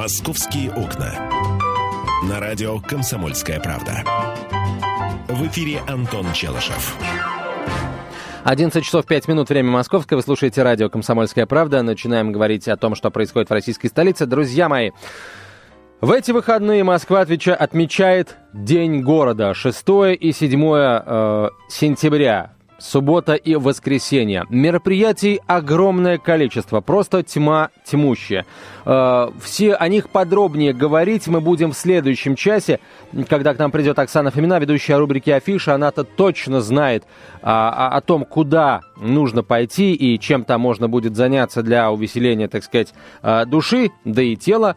«Московские 0.00 0.72
окна». 0.72 1.12
На 2.26 2.40
радио 2.40 2.80
«Комсомольская 2.80 3.60
правда». 3.60 4.02
В 5.28 5.46
эфире 5.48 5.82
Антон 5.86 6.32
Челышев. 6.32 6.96
11 8.44 8.82
часов 8.82 9.04
5 9.04 9.28
минут, 9.28 9.50
время 9.50 9.70
московское. 9.70 10.16
Вы 10.16 10.22
слушаете 10.22 10.62
радио 10.62 10.88
«Комсомольская 10.88 11.44
правда». 11.44 11.82
Начинаем 11.82 12.32
говорить 12.32 12.66
о 12.66 12.78
том, 12.78 12.94
что 12.94 13.10
происходит 13.10 13.50
в 13.50 13.52
российской 13.52 13.88
столице. 13.88 14.24
Друзья 14.24 14.70
мои, 14.70 14.92
в 16.00 16.10
эти 16.12 16.30
выходные 16.30 16.82
Москва 16.82 17.20
отмечает 17.20 18.38
День 18.54 19.02
города. 19.02 19.52
6 19.52 19.84
и 20.18 20.32
7 20.32 20.64
э, 20.64 21.48
сентября 21.68 22.52
суббота 22.80 23.34
и 23.34 23.54
воскресенье. 23.54 24.44
Мероприятий 24.48 25.40
огромное 25.46 26.18
количество, 26.18 26.80
просто 26.80 27.22
тьма 27.22 27.70
тьмущая. 27.84 28.46
Э, 28.84 29.28
все 29.40 29.74
о 29.74 29.88
них 29.88 30.08
подробнее 30.08 30.72
говорить 30.72 31.28
мы 31.28 31.40
будем 31.40 31.72
в 31.72 31.76
следующем 31.76 32.34
часе, 32.34 32.80
когда 33.28 33.54
к 33.54 33.58
нам 33.58 33.70
придет 33.70 33.98
Оксана 33.98 34.30
Фомина, 34.30 34.58
ведущая 34.58 34.96
рубрики 34.96 35.30
«Афиша». 35.30 35.74
Она-то 35.74 36.04
точно 36.04 36.60
знает 36.60 37.04
а, 37.42 37.88
о, 37.88 37.96
о 37.96 38.00
том, 38.00 38.24
куда 38.24 38.80
нужно 38.96 39.42
пойти 39.42 39.94
и 39.94 40.18
чем 40.18 40.44
там 40.44 40.60
можно 40.60 40.88
будет 40.88 41.16
заняться 41.16 41.62
для 41.62 41.90
увеселения, 41.90 42.48
так 42.48 42.64
сказать, 42.64 42.92
э, 43.22 43.44
души, 43.46 43.90
да 44.04 44.22
и 44.22 44.36
тела 44.36 44.76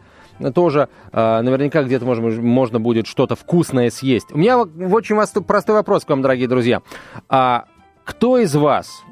тоже 0.54 0.88
э, 1.12 1.40
наверняка 1.42 1.82
где-то 1.82 2.04
можно, 2.04 2.28
можно 2.42 2.80
будет 2.80 3.06
что-то 3.06 3.36
вкусное 3.36 3.90
съесть. 3.90 4.32
У 4.32 4.38
меня 4.38 4.58
очень 4.58 5.16
простой 5.44 5.74
вопрос 5.76 6.04
к 6.04 6.10
вам, 6.10 6.22
дорогие 6.22 6.48
друзья. 6.48 6.82
А 7.28 7.66
кто 8.04 8.38
из 8.38 8.54
вас, 8.54 9.02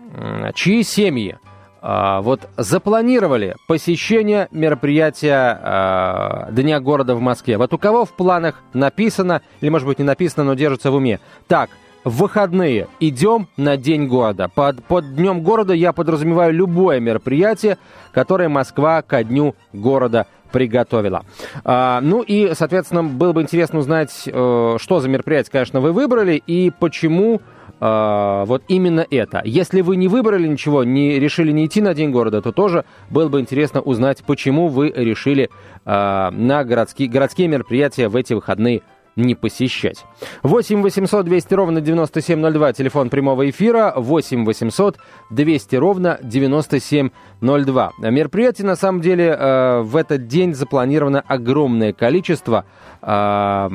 чьи 0.55 0.83
семьи 0.83 1.39
а, 1.85 2.21
вот 2.21 2.49
запланировали 2.57 3.57
посещение 3.67 4.47
мероприятия 4.53 5.59
а, 5.61 6.49
Дня 6.53 6.79
города 6.79 7.15
в 7.17 7.21
Москве? 7.21 7.59
Вот 7.59 7.75
у 7.75 7.79
кого 7.79 8.05
в 8.05 8.13
планах 8.13 8.63
написано, 8.73 9.43
или 9.61 9.71
может 9.71 9.89
быть 9.89 9.99
не 9.99 10.05
написано, 10.05 10.45
но 10.45 10.55
держится 10.55 10.93
в 10.93 10.95
уме? 10.95 11.19
Так, 11.49 11.71
в 12.05 12.19
выходные 12.19 12.89
идем 13.01 13.49
на 13.57 13.77
День 13.77 14.07
города. 14.07 14.49
Под, 14.49 14.85
под 14.85 15.15
Днем 15.15 15.43
города 15.43 15.73
я 15.73 15.93
подразумеваю 15.93 16.53
любое 16.53 17.01
мероприятие, 17.01 17.79
которое 18.13 18.49
Москва 18.49 19.03
ко 19.03 19.25
Дню 19.25 19.55
города 19.73 20.27
приготовила. 20.53 21.25
А, 21.65 22.01
ну 22.01 22.23
и, 22.23 22.53
соответственно, 22.55 23.03
было 23.03 23.33
бы 23.33 23.43
интересно 23.43 23.81
узнать, 23.81 24.23
э, 24.27 24.77
что 24.79 25.01
за 25.01 25.09
мероприятие, 25.09 25.51
конечно, 25.51 25.81
вы 25.81 25.93
выбрали 25.93 26.35
и 26.47 26.71
почему 26.71 27.41
э, 27.83 28.45
вот 28.47 28.63
именно 28.69 29.05
это. 29.11 29.43
Если 29.45 29.81
вы 29.81 29.97
не 29.97 30.09
выбрали 30.09 30.47
ничего, 30.47 30.85
не 30.85 31.19
решили 31.19 31.51
не 31.51 31.67
идти 31.67 31.81
на 31.81 31.95
День 31.95 32.11
города, 32.11 32.41
то 32.41 32.53
тоже 32.53 32.85
было 33.11 33.29
бы 33.29 33.41
интересно 33.41 33.81
узнать, 33.81 34.23
почему 34.25 34.69
вы 34.69 34.93
решили 34.95 35.51
э, 35.85 36.31
на 36.31 36.65
городские, 36.65 37.09
городские 37.09 37.49
мероприятия 37.49 38.09
в 38.09 38.17
эти 38.17 38.35
выходные 38.35 38.83
не 39.17 39.35
посещать. 39.35 40.05
8 40.43 40.83
800 40.83 41.25
200 41.27 41.55
ровно 41.55 41.81
9702, 41.81 42.73
телефон 42.73 43.11
прямого 43.11 43.49
эфира, 43.49 43.93
8 43.97 44.45
800 44.45 44.99
200 45.31 45.77
ровно 45.77 46.19
9702. 46.23 47.93
Мероприятий, 47.99 48.63
на 48.63 48.77
самом 48.77 49.01
деле, 49.01 49.37
э, 49.39 49.81
в 49.83 49.97
этот 49.97 50.27
день 50.27 50.55
запланировано 50.55 51.23
огромное 51.27 51.93
количество. 51.93 52.65
Э, 53.03 53.69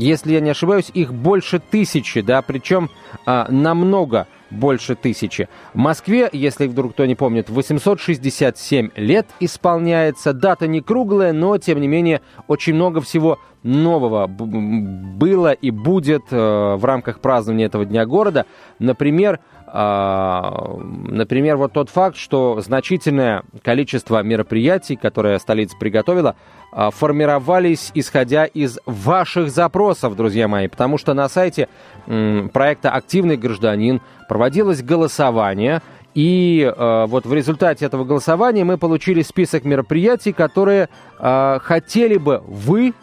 если 0.00 0.32
я 0.32 0.40
не 0.40 0.50
ошибаюсь, 0.50 0.90
их 0.92 1.12
больше 1.12 1.60
тысячи, 1.60 2.20
да, 2.20 2.42
причем 2.42 2.90
э, 3.26 3.44
намного 3.48 4.26
больше 4.50 4.94
тысячи. 4.94 5.48
В 5.72 5.78
Москве, 5.78 6.28
если 6.32 6.66
вдруг 6.66 6.92
кто 6.92 7.06
не 7.06 7.14
помнит, 7.14 7.50
867 7.50 8.90
лет 8.96 9.26
исполняется. 9.40 10.32
Дата 10.32 10.66
не 10.66 10.80
круглая, 10.80 11.32
но, 11.32 11.58
тем 11.58 11.80
не 11.80 11.88
менее, 11.88 12.20
очень 12.46 12.74
много 12.74 13.00
всего 13.00 13.38
нового 13.64 14.26
было 14.28 15.52
и 15.52 15.70
будет 15.70 16.24
э, 16.30 16.74
в 16.76 16.84
рамках 16.84 17.20
празднования 17.20 17.66
этого 17.66 17.84
Дня 17.84 18.06
города. 18.06 18.46
Например, 18.78 19.40
а, 19.76 20.78
например, 20.78 21.56
вот 21.56 21.72
тот 21.72 21.90
факт, 21.90 22.16
что 22.16 22.60
значительное 22.60 23.42
количество 23.62 24.22
мероприятий, 24.22 24.94
которые 24.94 25.40
столица 25.40 25.76
приготовила, 25.76 26.36
а, 26.70 26.92
формировались 26.92 27.90
исходя 27.94 28.44
из 28.44 28.78
ваших 28.86 29.50
запросов, 29.50 30.14
друзья 30.14 30.46
мои, 30.46 30.68
потому 30.68 30.96
что 30.96 31.12
на 31.12 31.28
сайте 31.28 31.68
проекта 32.06 32.90
«Активный 32.92 33.36
гражданин» 33.36 34.00
проводилось 34.28 34.80
голосование, 34.80 35.82
и 36.14 36.62
э, 36.64 37.06
вот 37.08 37.26
в 37.26 37.34
результате 37.34 37.86
этого 37.86 38.04
голосования 38.04 38.62
мы 38.62 38.78
получили 38.78 39.22
список 39.22 39.64
мероприятий, 39.64 40.32
которые 40.32 40.88
э, 41.18 41.58
хотели 41.60 42.18
бы 42.18 42.40
вы, 42.46 42.94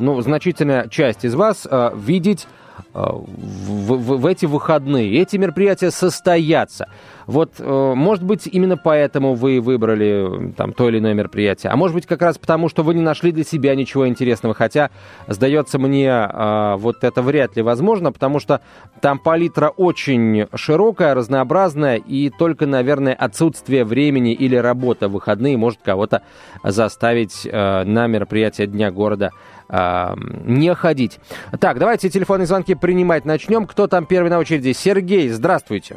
ну, 0.00 0.20
значительная 0.20 0.88
часть 0.88 1.24
из 1.24 1.34
вас, 1.34 1.66
э, 1.70 1.90
видеть 1.94 2.46
в, 2.92 3.96
в, 3.96 4.18
в 4.18 4.26
эти 4.26 4.46
выходные. 4.46 5.20
Эти 5.20 5.36
мероприятия 5.36 5.90
состоятся. 5.90 6.88
Вот, 7.26 7.52
э, 7.58 7.92
может 7.94 8.24
быть, 8.24 8.46
именно 8.46 8.76
поэтому 8.76 9.34
вы 9.34 9.60
выбрали 9.60 10.52
там 10.56 10.72
то 10.72 10.88
или 10.88 10.98
иное 10.98 11.14
мероприятие. 11.14 11.70
А 11.70 11.76
может 11.76 11.94
быть, 11.94 12.06
как 12.06 12.22
раз 12.22 12.38
потому, 12.38 12.68
что 12.68 12.82
вы 12.82 12.94
не 12.94 13.02
нашли 13.02 13.30
для 13.30 13.44
себя 13.44 13.74
ничего 13.74 14.08
интересного. 14.08 14.54
Хотя, 14.54 14.90
сдается 15.28 15.78
мне, 15.78 16.08
э, 16.08 16.74
вот 16.78 17.04
это 17.04 17.22
вряд 17.22 17.56
ли 17.56 17.62
возможно, 17.62 18.10
потому 18.12 18.40
что 18.40 18.60
там 19.00 19.18
палитра 19.18 19.68
очень 19.68 20.48
широкая, 20.54 21.14
разнообразная, 21.14 21.96
и 21.96 22.30
только, 22.30 22.66
наверное, 22.66 23.14
отсутствие 23.14 23.84
времени 23.84 24.32
или 24.32 24.56
работа 24.56 25.08
в 25.08 25.12
выходные 25.12 25.56
может 25.56 25.80
кого-то 25.82 26.22
заставить 26.64 27.46
э, 27.46 27.84
на 27.84 28.06
мероприятие 28.06 28.66
Дня 28.66 28.90
города 28.90 29.30
не 29.72 30.74
ходить. 30.74 31.18
Так, 31.60 31.78
давайте 31.78 32.10
телефонные 32.10 32.46
звонки 32.46 32.74
принимать 32.74 33.24
начнем. 33.24 33.66
Кто 33.66 33.86
там 33.86 34.06
первый 34.06 34.28
на 34.28 34.38
очереди? 34.38 34.72
Сергей, 34.72 35.28
здравствуйте. 35.28 35.96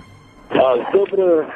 А, 0.51 0.77
доброе 0.91 1.47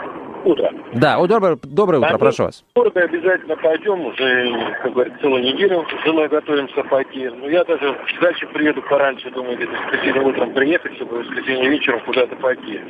утро. 0.48 0.72
Да, 0.94 1.18
о, 1.18 1.28
доброе, 1.28 1.58
доброе 1.64 2.00
утро, 2.00 2.16
а 2.16 2.18
прошу 2.18 2.44
вас. 2.44 2.64
Города 2.76 3.02
обязательно 3.02 3.56
пойдем, 3.58 4.06
уже, 4.06 4.76
как 4.82 4.94
говорится, 4.94 5.20
целую 5.22 5.44
неделю 5.44 5.86
с 5.86 6.06
женой 6.06 6.28
готовимся 6.30 6.84
пойти. 6.84 7.30
Ну, 7.30 7.50
я 7.50 7.64
даже 7.66 7.98
дальше 8.22 8.48
приеду 8.48 8.82
пораньше, 8.84 9.30
думаю, 9.32 9.58
где-то 9.58 9.74
в 9.74 9.86
воскресенье 9.86 10.22
утром 10.22 10.54
приехать, 10.54 10.96
чтобы 10.96 11.18
в 11.18 11.28
воскресенье 11.28 11.70
вечером 11.70 12.00
куда-то 12.06 12.36
пойти. 12.38 12.82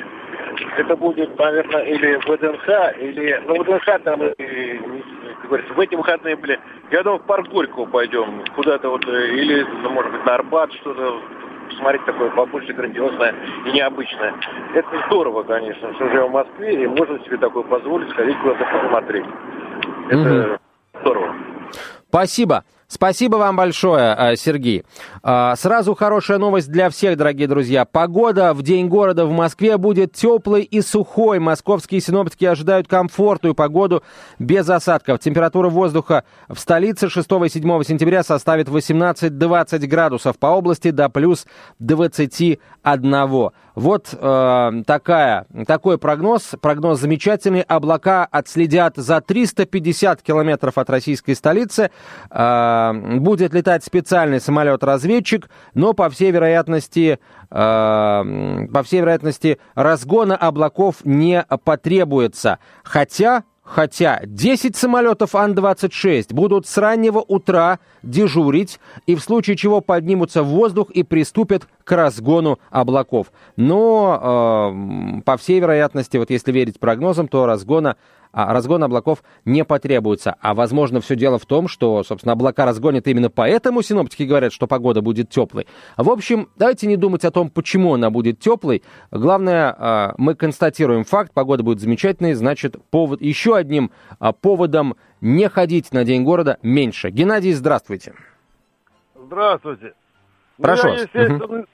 Это 0.78 0.96
будет, 0.96 1.38
наверное, 1.38 1.84
или 1.84 2.16
ВДНХ, 2.16 3.02
или... 3.02 3.42
Ну, 3.48 3.64
ВДНХ 3.64 3.86
там, 4.04 4.20
как 4.20 5.48
говорится, 5.48 5.74
в 5.74 5.80
эти 5.80 5.96
выходные 5.96 6.36
были. 6.36 6.60
Я 6.92 7.04
думаю, 7.04 7.20
в 7.20 7.26
парк 7.26 7.48
Горького 7.50 7.86
пойдем 7.86 8.44
куда-то 8.56 8.90
вот, 8.90 9.06
э, 9.08 9.28
или, 9.36 9.66
ну, 9.84 9.90
может 9.90 10.12
быть, 10.12 10.26
на 10.26 10.36
Арбат, 10.36 10.72
что-то 10.74 11.22
посмотреть 11.68 12.06
такое 12.06 12.30
побольше 12.32 12.74
грандиозное 12.74 13.36
и 13.66 13.72
необычное. 13.72 14.34
Это 14.74 14.90
здорово, 15.08 15.44
конечно, 15.44 15.94
что 15.96 16.10
живем 16.10 16.28
в 16.28 16.32
Москве, 16.32 16.84
и 16.84 16.88
можно 16.88 17.20
себе 17.26 17.38
такое 17.38 17.64
позволить, 17.64 18.10
сходить 18.12 18.38
куда-то 18.40 18.66
посмотреть. 18.66 19.26
Это 20.10 20.50
угу. 20.52 20.60
здорово. 21.02 21.36
Спасибо. 22.10 22.64
Спасибо 22.90 23.36
вам 23.36 23.58
большое, 23.58 24.16
э, 24.18 24.36
Сергей. 24.38 24.86
А, 25.22 25.58
сразу 25.58 25.94
хорошая 25.94 26.38
новость 26.38 26.70
для 26.70 26.90
всех, 26.90 27.18
дорогие 27.18 27.46
друзья. 27.46 27.84
Погода 27.84 28.54
в 28.54 28.62
День 28.62 28.88
города 28.88 29.26
в 29.26 29.32
Москве 29.32 29.78
будет 29.78 30.14
теплой 30.14 30.64
и 30.64 30.82
сухой. 30.82 31.40
Московские 31.40 32.00
синоптики 32.00 32.46
ожидают 32.46 32.88
комфортную 32.88 33.56
погоду 33.56 34.04
без 34.40 34.70
осадков. 34.70 35.20
Температура 35.20 35.68
воздуха 35.68 36.24
в 36.48 36.58
столице 36.58 37.10
6 37.10 37.28
и 37.46 37.50
7 37.50 37.84
сентября 37.84 38.24
составит 38.24 38.70
18-20 38.70 39.86
градусов. 39.86 40.40
По 40.40 40.48
области 40.48 40.92
до 40.92 41.10
плюс 41.10 41.46
21. 41.80 43.52
Вот 43.78 44.08
э, 44.12 44.72
такая, 44.88 45.46
такой 45.68 46.00
прогноз. 46.00 46.56
Прогноз 46.60 47.00
замечательный. 47.00 47.62
Облака 47.62 48.26
отследят 48.26 48.96
за 48.96 49.22
350 49.22 50.24
километров 50.24 50.80
от 50.80 50.90
российской 50.90 51.36
столицы. 51.36 51.92
Э, 52.32 52.92
будет 53.20 53.54
летать 53.54 53.84
специальный 53.84 54.42
самолет-разведчик, 54.42 55.48
но, 55.76 55.94
по 55.94 56.10
всей 56.10 56.32
вероятности, 56.32 57.20
э, 57.52 58.68
по 58.74 58.84
всей 58.84 59.02
вероятности, 59.02 59.60
разгона 59.76 60.36
облаков 60.36 60.96
не 61.04 61.46
потребуется. 61.64 62.58
Хотя 62.84 63.44
Хотя 63.68 64.22
10 64.24 64.78
самолетов 64.78 65.36
Ан-26 65.36 66.34
будут 66.34 66.68
с 66.68 66.78
раннего 66.78 67.20
утра 67.20 67.80
дежурить 68.02 68.80
и 69.06 69.16
в 69.16 69.20
случае 69.20 69.58
чего 69.58 69.82
поднимутся 69.82 70.42
в 70.42 70.48
воздух 70.48 70.90
и 70.92 71.04
приступят 71.04 71.68
к 71.84 71.92
разгону 71.92 72.60
облаков. 72.70 73.28
Но, 73.58 74.72
э, 75.20 75.22
по 75.24 75.36
всей 75.36 75.60
вероятности, 75.60 76.16
вот 76.16 76.30
если 76.30 76.54
верить 76.54 76.80
прогнозам, 76.80 77.28
то 77.28 77.46
разгона 77.46 77.98
разгон 78.32 78.84
облаков 78.84 79.24
не 79.46 79.64
потребуется. 79.64 80.36
А 80.42 80.54
возможно, 80.54 81.02
все 81.02 81.16
дело 81.16 81.40
в 81.40 81.46
том, 81.46 81.68
что, 81.68 82.04
собственно, 82.04 82.34
облака 82.34 82.66
разгонят 82.66 83.08
именно 83.08 83.30
поэтому 83.30 83.82
синоптики 83.82 84.24
говорят, 84.24 84.54
что 84.54 84.68
погода 84.68 85.02
будет 85.02 85.30
теплой. 85.30 85.68
В 85.98 86.10
общем, 86.10 86.50
давайте 86.58 86.88
не 86.88 86.98
думать 86.98 87.26
о 87.26 87.32
том, 87.32 87.50
почему 87.50 87.94
она 87.94 88.10
будет 88.10 88.40
теплой. 88.40 88.84
Главное, 89.12 89.76
а, 89.78 90.14
мы 90.18 90.36
констатируем 90.36 91.04
факт, 91.04 91.34
погода 91.34 91.64
будет 91.64 91.80
замечательной, 91.80 92.34
значит, 92.34 92.76
повод, 92.90 93.22
еще 93.22 93.56
одним 93.56 93.92
а, 94.20 94.34
поводом 94.34 94.96
не 95.22 95.50
ходить 95.50 95.92
на 95.94 96.04
День 96.04 96.24
города 96.24 96.58
меньше. 96.62 97.10
Геннадий, 97.10 97.54
здравствуйте. 97.54 98.14
Здравствуйте. 99.16 99.94
Прошу 100.62 100.88
я, 100.88 100.94
естественно, 100.94 101.66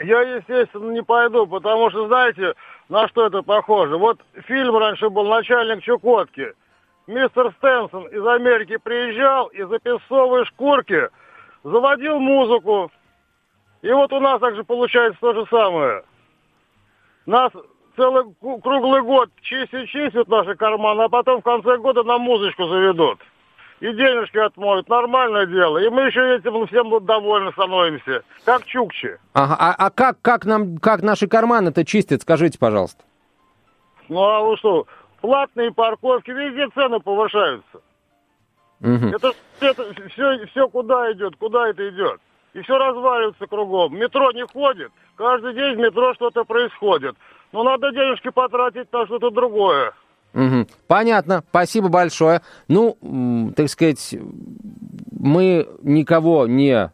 я, 0.00 0.20
естественно, 0.36 0.90
не 0.90 1.02
пойду, 1.02 1.46
потому 1.46 1.90
что, 1.90 2.06
знаете, 2.06 2.54
на 2.88 3.06
что 3.08 3.26
это 3.26 3.42
похоже? 3.42 3.96
Вот 3.96 4.20
фильм 4.46 4.76
раньше 4.76 5.10
был 5.10 5.24
«Начальник 5.24 5.82
Чукотки». 5.82 6.52
Мистер 7.06 7.52
Стэнсон 7.56 8.06
из 8.08 8.26
Америки 8.26 8.76
приезжал 8.76 9.46
и 9.46 9.62
за 9.62 9.78
песцовые 9.78 10.44
шкурки 10.44 11.08
заводил 11.64 12.18
музыку. 12.18 12.90
И 13.80 13.90
вот 13.90 14.12
у 14.12 14.20
нас 14.20 14.40
также 14.40 14.62
получается 14.62 15.18
то 15.20 15.32
же 15.32 15.46
самое. 15.50 16.04
Нас 17.24 17.50
целый 17.96 18.24
круглый 18.62 19.02
год 19.02 19.30
чистят, 19.40 19.88
чистят 19.88 20.28
наши 20.28 20.54
карманы, 20.54 21.02
а 21.02 21.08
потом 21.08 21.40
в 21.40 21.44
конце 21.44 21.78
года 21.78 22.02
нам 22.04 22.22
музычку 22.22 22.66
заведут. 22.66 23.20
И 23.80 23.92
денежки 23.92 24.38
отмоют. 24.38 24.88
Нормальное 24.88 25.46
дело. 25.46 25.78
И 25.78 25.88
мы 25.88 26.02
еще 26.02 26.36
этим 26.36 26.66
всем 26.66 27.04
довольны 27.04 27.52
становимся. 27.52 28.22
Как 28.44 28.64
чукчи. 28.64 29.18
Ага, 29.34 29.56
а, 29.58 29.74
а 29.86 29.90
как, 29.90 30.20
как, 30.20 30.44
нам, 30.44 30.78
как 30.78 31.02
наши 31.02 31.28
карманы-то 31.28 31.84
чистят, 31.84 32.22
скажите, 32.22 32.58
пожалуйста. 32.58 33.04
Ну 34.08 34.20
а 34.20 34.40
вы 34.40 34.56
что, 34.56 34.86
платные 35.20 35.72
парковки, 35.72 36.30
везде 36.30 36.68
цены 36.74 36.98
повышаются. 36.98 37.80
Мгм. 38.80 39.08
Это, 39.08 39.32
это 39.60 39.84
все, 40.10 40.46
все 40.46 40.68
куда 40.68 41.12
идет, 41.12 41.36
куда 41.36 41.68
это 41.68 41.88
идет. 41.88 42.20
И 42.54 42.62
все 42.62 42.78
разваливается 42.78 43.46
кругом. 43.46 43.96
Метро 43.96 44.32
не 44.32 44.46
ходит. 44.46 44.90
Каждый 45.16 45.54
день 45.54 45.76
в 45.76 45.78
метро 45.78 46.14
что-то 46.14 46.44
происходит. 46.44 47.16
Но 47.52 47.62
надо 47.62 47.90
денежки 47.92 48.30
потратить 48.30 48.92
на 48.92 49.06
что-то 49.06 49.30
другое. 49.30 49.92
Мгм. 50.32 50.66
Понятно, 50.86 51.42
спасибо 51.50 51.88
большое. 51.88 52.42
Ну, 52.68 53.52
так 53.56 53.68
сказать, 53.68 54.14
мы 55.10 55.68
никого 55.82 56.46
не 56.46 56.92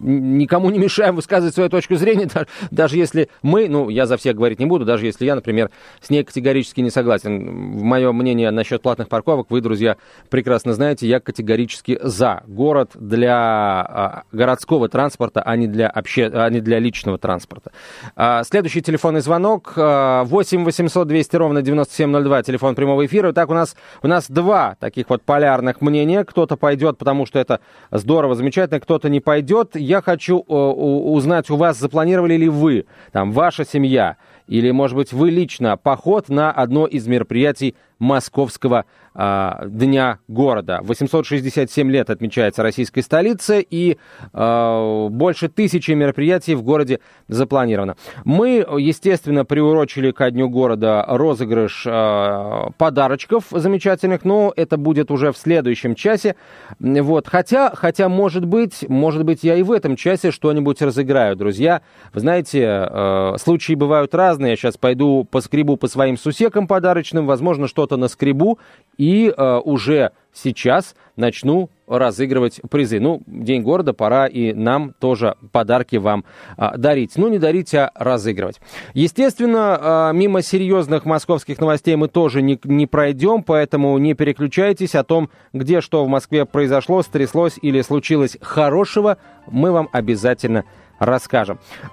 никому 0.00 0.70
не 0.70 0.78
мешаем 0.78 1.16
высказывать 1.16 1.54
свою 1.54 1.68
точку 1.68 1.96
зрения, 1.96 2.28
даже, 2.70 2.96
если 2.96 3.28
мы, 3.42 3.68
ну, 3.68 3.88
я 3.88 4.06
за 4.06 4.16
всех 4.16 4.36
говорить 4.36 4.58
не 4.58 4.66
буду, 4.66 4.84
даже 4.84 5.06
если 5.06 5.24
я, 5.24 5.34
например, 5.34 5.70
с 6.00 6.10
ней 6.10 6.24
категорически 6.24 6.80
не 6.80 6.90
согласен. 6.90 7.78
Мое 7.82 8.12
мнение 8.12 8.50
насчет 8.50 8.82
платных 8.82 9.08
парковок 9.08 9.50
вы, 9.50 9.60
друзья, 9.60 9.96
прекрасно 10.30 10.72
знаете, 10.72 11.06
я 11.06 11.20
категорически 11.20 11.98
за 12.02 12.42
город 12.46 12.90
для 12.94 13.36
а, 13.36 14.22
городского 14.32 14.88
транспорта, 14.88 15.42
а 15.42 15.56
не 15.56 15.66
для, 15.66 15.88
обще... 15.88 16.30
а 16.32 16.48
не 16.50 16.60
для 16.60 16.78
личного 16.78 17.18
транспорта. 17.18 17.72
А, 18.16 18.44
следующий 18.44 18.82
телефонный 18.82 19.20
звонок 19.20 19.72
а, 19.76 20.24
8 20.24 20.64
800 20.64 21.08
200 21.08 21.36
ровно 21.36 21.62
9702, 21.62 22.42
телефон 22.42 22.74
прямого 22.74 23.04
эфира. 23.06 23.32
Так, 23.32 23.50
у 23.50 23.54
нас, 23.54 23.76
у 24.02 24.08
нас 24.08 24.30
два 24.30 24.76
таких 24.80 25.10
вот 25.10 25.22
полярных 25.22 25.80
мнения. 25.80 26.24
Кто-то 26.24 26.56
пойдет, 26.56 26.98
потому 26.98 27.26
что 27.26 27.38
это 27.38 27.60
здорово, 27.90 28.34
замечательно, 28.34 28.80
кто-то 28.80 29.08
не 29.08 29.20
пойдет. 29.20 29.74
Я 29.88 30.02
хочу 30.02 30.44
э, 30.46 30.52
узнать 30.52 31.48
у 31.48 31.56
вас, 31.56 31.78
запланировали 31.78 32.34
ли 32.34 32.46
вы, 32.50 32.84
там, 33.10 33.32
ваша 33.32 33.64
семья, 33.64 34.18
или, 34.46 34.70
может 34.70 34.94
быть, 34.94 35.14
вы 35.14 35.30
лично 35.30 35.78
поход 35.78 36.28
на 36.28 36.52
одно 36.52 36.84
из 36.84 37.06
мероприятий 37.06 37.74
Московского 37.98 38.84
а, 39.14 39.64
Дня 39.66 40.20
города. 40.28 40.80
867 40.82 41.90
лет 41.90 42.08
отмечается 42.08 42.62
российской 42.62 43.00
столице, 43.00 43.66
и 43.68 43.98
а, 44.32 45.08
больше 45.08 45.48
тысячи 45.48 45.90
мероприятий 45.90 46.54
в 46.54 46.62
городе 46.62 47.00
запланировано. 47.26 47.96
Мы, 48.24 48.64
естественно, 48.78 49.44
приурочили 49.44 50.12
ко 50.12 50.30
Дню 50.30 50.48
города 50.48 51.04
розыгрыш 51.08 51.84
а, 51.88 52.70
подарочков 52.78 53.46
замечательных, 53.50 54.24
но 54.24 54.52
это 54.54 54.76
будет 54.76 55.10
уже 55.10 55.32
в 55.32 55.38
следующем 55.38 55.94
часе. 55.96 56.36
Вот. 56.78 57.26
Хотя, 57.26 57.72
хотя, 57.74 58.08
может 58.08 58.44
быть, 58.44 58.84
может 58.88 59.24
быть, 59.24 59.42
я 59.42 59.56
и 59.56 59.62
в 59.62 59.72
этом 59.72 59.96
часе 59.96 60.30
что-нибудь 60.30 60.80
разыграю, 60.80 61.34
друзья. 61.34 61.82
Вы 62.12 62.20
знаете, 62.20 62.88
э, 62.88 63.34
случаи 63.38 63.72
бывают 63.74 64.14
разные. 64.14 64.50
Я 64.50 64.56
сейчас 64.56 64.76
пойду 64.76 65.26
поскребу 65.28 65.76
по 65.76 65.88
своим 65.88 66.16
сусекам 66.16 66.68
подарочным, 66.68 67.26
возможно, 67.26 67.66
что-то 67.88 67.96
наскребу, 67.96 68.58
и 68.98 69.32
э, 69.34 69.60
уже 69.64 70.12
сейчас 70.32 70.94
начну 71.16 71.70
разыгрывать 71.86 72.60
призы. 72.70 73.00
Ну, 73.00 73.22
День 73.26 73.62
города, 73.62 73.92
пора 73.92 74.26
и 74.26 74.52
нам 74.52 74.94
тоже 75.00 75.36
подарки 75.52 75.96
вам 75.96 76.24
а, 76.56 76.76
дарить. 76.76 77.12
Ну, 77.16 77.28
не 77.28 77.38
дарить, 77.38 77.74
а 77.74 77.90
разыгрывать. 77.94 78.60
Естественно, 78.92 79.78
а, 79.80 80.12
мимо 80.12 80.42
серьезных 80.42 81.06
московских 81.06 81.58
новостей 81.60 81.96
мы 81.96 82.08
тоже 82.08 82.42
не, 82.42 82.60
не 82.64 82.86
пройдем, 82.86 83.42
поэтому 83.42 83.96
не 83.98 84.14
переключайтесь 84.14 84.94
о 84.94 85.02
том, 85.02 85.30
где 85.52 85.80
что 85.80 86.04
в 86.04 86.08
Москве 86.08 86.44
произошло, 86.44 87.02
стряслось 87.02 87.58
или 87.62 87.80
случилось 87.80 88.36
хорошего, 88.40 89.16
мы 89.50 89.72
вам 89.72 89.88
обязательно 89.92 90.58
расскажем. 90.58 90.78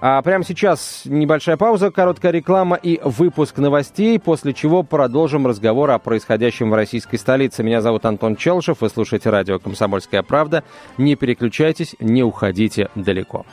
А 0.00 0.20
прямо 0.22 0.44
сейчас 0.44 1.02
небольшая 1.04 1.56
пауза, 1.56 1.90
короткая 1.90 2.32
реклама 2.32 2.76
и 2.76 3.00
выпуск 3.02 3.58
новостей, 3.58 4.18
после 4.18 4.52
чего 4.52 4.82
продолжим 4.82 5.46
разговор 5.46 5.90
о 5.90 5.98
происходящем 5.98 6.70
в 6.70 6.74
российской 6.74 7.16
столице. 7.16 7.62
Меня 7.62 7.80
зовут 7.80 8.04
Антон 8.04 8.36
Челшев, 8.36 8.80
вы 8.80 8.88
слушаете 8.88 9.30
радио 9.30 9.58
«Комсомольская 9.58 10.22
правда». 10.22 10.64
Не 10.98 11.14
переключайтесь, 11.14 11.94
не 12.00 12.22
уходите 12.22 12.88
далеко. 12.94 13.46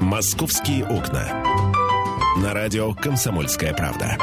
«Московские 0.00 0.84
окна». 0.84 1.24
На 2.42 2.54
радио 2.54 2.92
«Комсомольская 2.94 3.74
правда». 3.74 4.16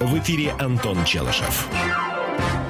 В 0.00 0.18
эфире 0.18 0.52
Антон 0.58 1.04
Челышев. 1.04 1.68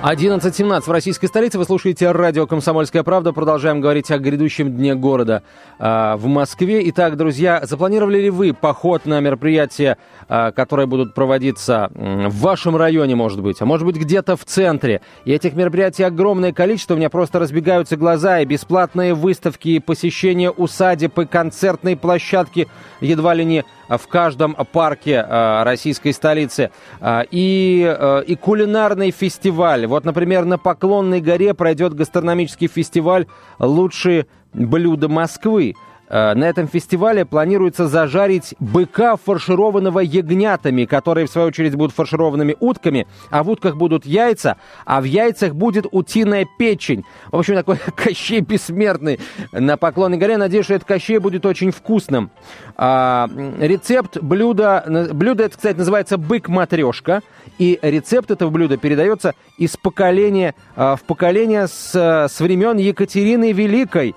11.17 0.01 0.83
в 0.83 0.91
российской 0.93 1.27
столице. 1.27 1.59
Вы 1.59 1.65
слушаете 1.65 2.13
радио 2.13 2.47
«Комсомольская 2.47 3.03
правда». 3.03 3.33
Продолжаем 3.33 3.81
говорить 3.81 4.13
о 4.13 4.19
грядущем 4.19 4.71
дне 4.77 4.95
города 4.95 5.43
а, 5.81 6.17
в 6.17 6.27
Москве. 6.27 6.89
Итак, 6.91 7.17
друзья, 7.17 7.63
запланировали 7.65 8.21
ли 8.21 8.31
вы 8.31 8.55
поход 8.55 9.07
на 9.07 9.19
мероприятия, 9.19 9.99
а, 10.29 10.53
которые 10.53 10.87
будут 10.87 11.15
проводиться 11.15 11.91
м, 11.97 12.29
в 12.29 12.37
вашем 12.37 12.77
районе, 12.77 13.17
может 13.17 13.43
быть, 13.43 13.61
а 13.61 13.67
может 13.67 13.85
быть 13.85 13.97
где-то 13.97 14.37
в 14.37 14.45
центре? 14.45 15.01
И 15.25 15.33
этих 15.33 15.55
мероприятий 15.55 16.05
огромное 16.05 16.53
количество. 16.53 16.95
У 16.95 16.97
меня 16.97 17.11
просто 17.11 17.41
разбегаются 17.41 17.97
глаза. 17.97 18.39
И 18.39 18.45
бесплатные 18.45 19.15
выставки, 19.15 19.71
и 19.71 19.81
посещение 19.81 20.53
усадеб, 20.53 21.19
и 21.19 21.27
концертные 21.27 21.97
площадки 21.97 22.69
едва 23.01 23.35
ли 23.35 23.45
не 23.45 23.65
в 23.89 24.07
каждом 24.07 24.55
парке 24.55 25.25
а, 25.27 25.65
российской 25.65 26.13
столицы. 26.13 26.71
И, 27.03 27.97
а, 27.99 28.21
и 28.21 28.37
кулинарный 28.37 29.11
фестиваль. 29.11 29.88
Вот, 29.89 30.05
например, 30.05 30.45
на 30.45 30.59
Поклонной 30.59 31.23
горе 31.23 31.55
пройдет 31.55 31.95
гастрономический 31.95 32.69
фестиваль 32.69 33.27
«Лучшие 33.59 34.27
блюда 34.53 35.09
Москвы». 35.09 35.75
Э, 36.09 36.35
На 36.35 36.45
этом 36.45 36.69
фестивале 36.69 37.25
планируется 37.25 37.89
зажарить 37.89 38.55
быка, 38.59 39.17
фаршированного 39.17 40.01
ягнятами, 40.01 40.85
которые, 40.85 41.27
в 41.27 41.31
свою 41.31 41.49
очередь, 41.49 41.75
будут 41.75 41.95
фаршированными 41.95 42.57
утками, 42.61 43.07
а 43.31 43.43
в 43.43 43.51
утках 43.51 43.77
будут 43.77 44.07
яйца, 44.07 44.57
а 44.85 45.01
в 45.01 45.05
яйцах 45.05 45.55
будет 45.55 45.87
утиная 45.91 46.47
печень. 46.59 47.05
В 47.31 47.37
общем, 47.37 47.55
такой 47.55 47.79
Кощей 47.97 48.41
бессмертный 48.41 49.21
на 49.53 49.77
Поклонной 49.77 50.19
горе. 50.19 50.37
Надеюсь, 50.37 50.65
что 50.65 50.75
этот 50.75 50.89
Кощей 50.89 51.19
будет 51.19 51.45
очень 51.45 51.71
вкусным. 51.71 52.31
А, 52.77 53.29
рецепт 53.59 54.19
блюда... 54.23 54.85
Блюдо 55.13 55.45
это, 55.45 55.57
кстати, 55.57 55.77
называется 55.77 56.17
бык-матрешка. 56.17 57.23
И 57.59 57.79
рецепт 57.83 58.31
этого 58.31 58.51
блюда 58.51 58.77
передается 58.77 59.35
из 59.59 59.77
поколения 59.77 60.55
а, 60.77 60.97
в 60.97 61.03
поколение 61.03 61.67
с, 61.67 61.95
с 61.95 62.41
времен 62.41 62.77
Екатерины 62.79 63.53
Великой. 63.53 64.15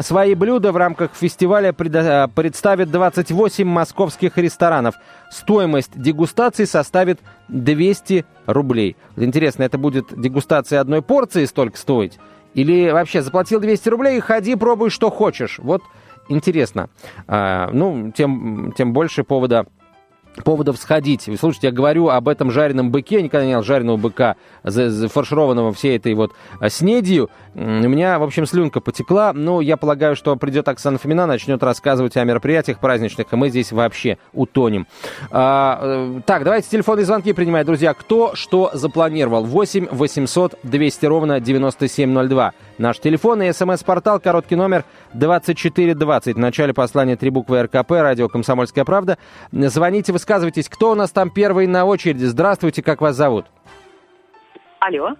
Свои 0.00 0.34
блюда 0.34 0.72
в 0.72 0.76
рамках 0.76 1.14
фестиваля 1.14 1.74
а, 1.74 2.28
представят 2.28 2.90
28 2.90 3.66
московских 3.66 4.36
ресторанов. 4.36 4.96
Стоимость 5.30 5.92
дегустации 5.94 6.66
составит 6.66 7.20
200 7.48 8.26
рублей. 8.44 8.96
Интересно, 9.16 9.62
это 9.62 9.78
будет 9.78 10.20
дегустация 10.20 10.80
одной 10.80 11.00
порции 11.00 11.46
столько 11.46 11.78
стоить? 11.78 12.18
Или 12.52 12.90
вообще 12.90 13.22
заплатил 13.22 13.58
200 13.58 13.88
рублей 13.88 14.18
и 14.18 14.20
ходи, 14.20 14.54
пробуй, 14.54 14.90
что 14.90 15.10
хочешь? 15.10 15.58
Вот 15.58 15.82
интересно. 16.28 16.90
А, 17.26 17.70
ну, 17.72 18.12
тем, 18.14 18.74
тем 18.76 18.92
больше 18.92 19.24
повода 19.24 19.64
поводов 20.42 20.78
сходить. 20.78 21.28
Слушайте, 21.38 21.68
я 21.68 21.72
говорю 21.72 22.08
об 22.08 22.28
этом 22.28 22.50
жареном 22.50 22.90
быке, 22.90 23.16
я 23.16 23.22
никогда 23.22 23.44
не 23.44 23.52
ел 23.52 23.62
жареного 23.62 23.96
быка, 23.96 24.36
зафаршированного 24.64 25.72
всей 25.72 25.96
этой 25.96 26.14
вот 26.14 26.32
а, 26.58 26.68
снедью. 26.68 27.30
У 27.54 27.60
меня, 27.60 28.18
в 28.18 28.22
общем, 28.22 28.46
слюнка 28.46 28.80
потекла. 28.80 29.32
Ну, 29.32 29.60
я 29.60 29.76
полагаю, 29.76 30.16
что 30.16 30.34
придет 30.36 30.66
Оксана 30.68 30.98
Фомина, 30.98 31.26
начнет 31.26 31.62
рассказывать 31.62 32.16
о 32.16 32.24
мероприятиях 32.24 32.78
праздничных, 32.80 33.32
и 33.32 33.36
мы 33.36 33.50
здесь 33.50 33.70
вообще 33.72 34.18
утонем. 34.32 34.86
А, 35.30 35.78
э, 35.80 36.20
так, 36.26 36.44
давайте 36.44 36.68
телефонные 36.68 37.06
звонки 37.06 37.32
принимать, 37.32 37.66
друзья. 37.66 37.94
Кто 37.94 38.34
что 38.34 38.70
запланировал? 38.72 39.44
8 39.44 39.88
800 39.90 40.58
200 40.62 41.06
ровно 41.06 41.40
9702. 41.40 42.52
Наш 42.78 42.98
телефон 42.98 43.42
и 43.42 43.52
смс-портал, 43.52 44.20
короткий 44.20 44.56
номер 44.56 44.84
2420. 45.14 46.36
В 46.36 46.38
начале 46.38 46.74
послания 46.74 47.16
три 47.16 47.30
буквы 47.30 47.62
РКП, 47.62 47.90
радио 47.92 48.28
«Комсомольская 48.28 48.84
правда». 48.84 49.18
Звоните, 49.52 50.12
высказывайте 50.12 50.44
высказывайтесь, 50.44 50.68
кто 50.68 50.92
у 50.92 50.94
нас 50.94 51.10
там 51.10 51.30
первый 51.30 51.66
на 51.66 51.84
очереди. 51.84 52.24
Здравствуйте, 52.24 52.82
как 52.82 53.00
вас 53.00 53.16
зовут? 53.16 53.46
Алло. 54.80 55.10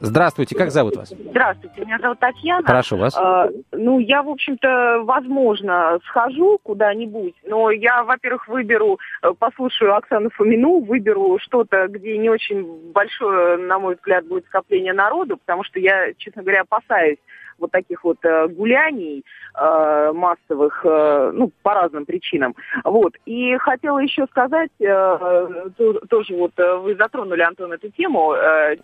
Здравствуйте, 0.00 0.54
как 0.54 0.70
зовут 0.70 0.96
вас? 0.96 1.10
Здравствуйте, 1.10 1.84
меня 1.84 1.98
зовут 1.98 2.18
Татьяна. 2.18 2.62
Прошу 2.62 2.96
вас. 2.96 3.16
Э, 3.16 3.50
ну, 3.72 3.98
я, 3.98 4.22
в 4.22 4.28
общем-то, 4.28 5.02
возможно, 5.04 5.98
схожу 6.06 6.58
куда-нибудь, 6.62 7.34
но 7.44 7.70
я, 7.70 8.04
во-первых, 8.04 8.48
выберу, 8.48 8.98
э, 9.22 9.32
послушаю 9.38 9.96
Оксану 9.96 10.30
Фомину, 10.30 10.80
выберу 10.80 11.38
что-то, 11.40 11.88
где 11.88 12.18
не 12.18 12.28
очень 12.28 12.92
большое, 12.92 13.56
на 13.56 13.78
мой 13.78 13.94
взгляд, 13.94 14.26
будет 14.26 14.46
скопление 14.46 14.92
народу, 14.92 15.36
потому 15.36 15.64
что 15.64 15.78
я, 15.78 16.12
честно 16.14 16.42
говоря, 16.42 16.62
опасаюсь 16.62 17.18
вот 17.58 17.70
таких 17.70 18.04
вот 18.04 18.18
э, 18.24 18.48
гуляний 18.48 19.24
э, 19.54 20.12
массовых, 20.12 20.84
э, 20.84 21.30
ну, 21.34 21.50
по 21.62 21.74
разным 21.74 22.06
причинам. 22.06 22.54
Вот. 22.84 23.14
И 23.24 23.56
хотела 23.58 23.98
еще 23.98 24.26
сказать, 24.26 24.70
тоже 24.78 26.34
вот 26.34 26.52
вы 26.56 26.94
затронули, 26.96 27.42
Антон, 27.42 27.72
эту 27.72 27.90
тему, 27.90 28.34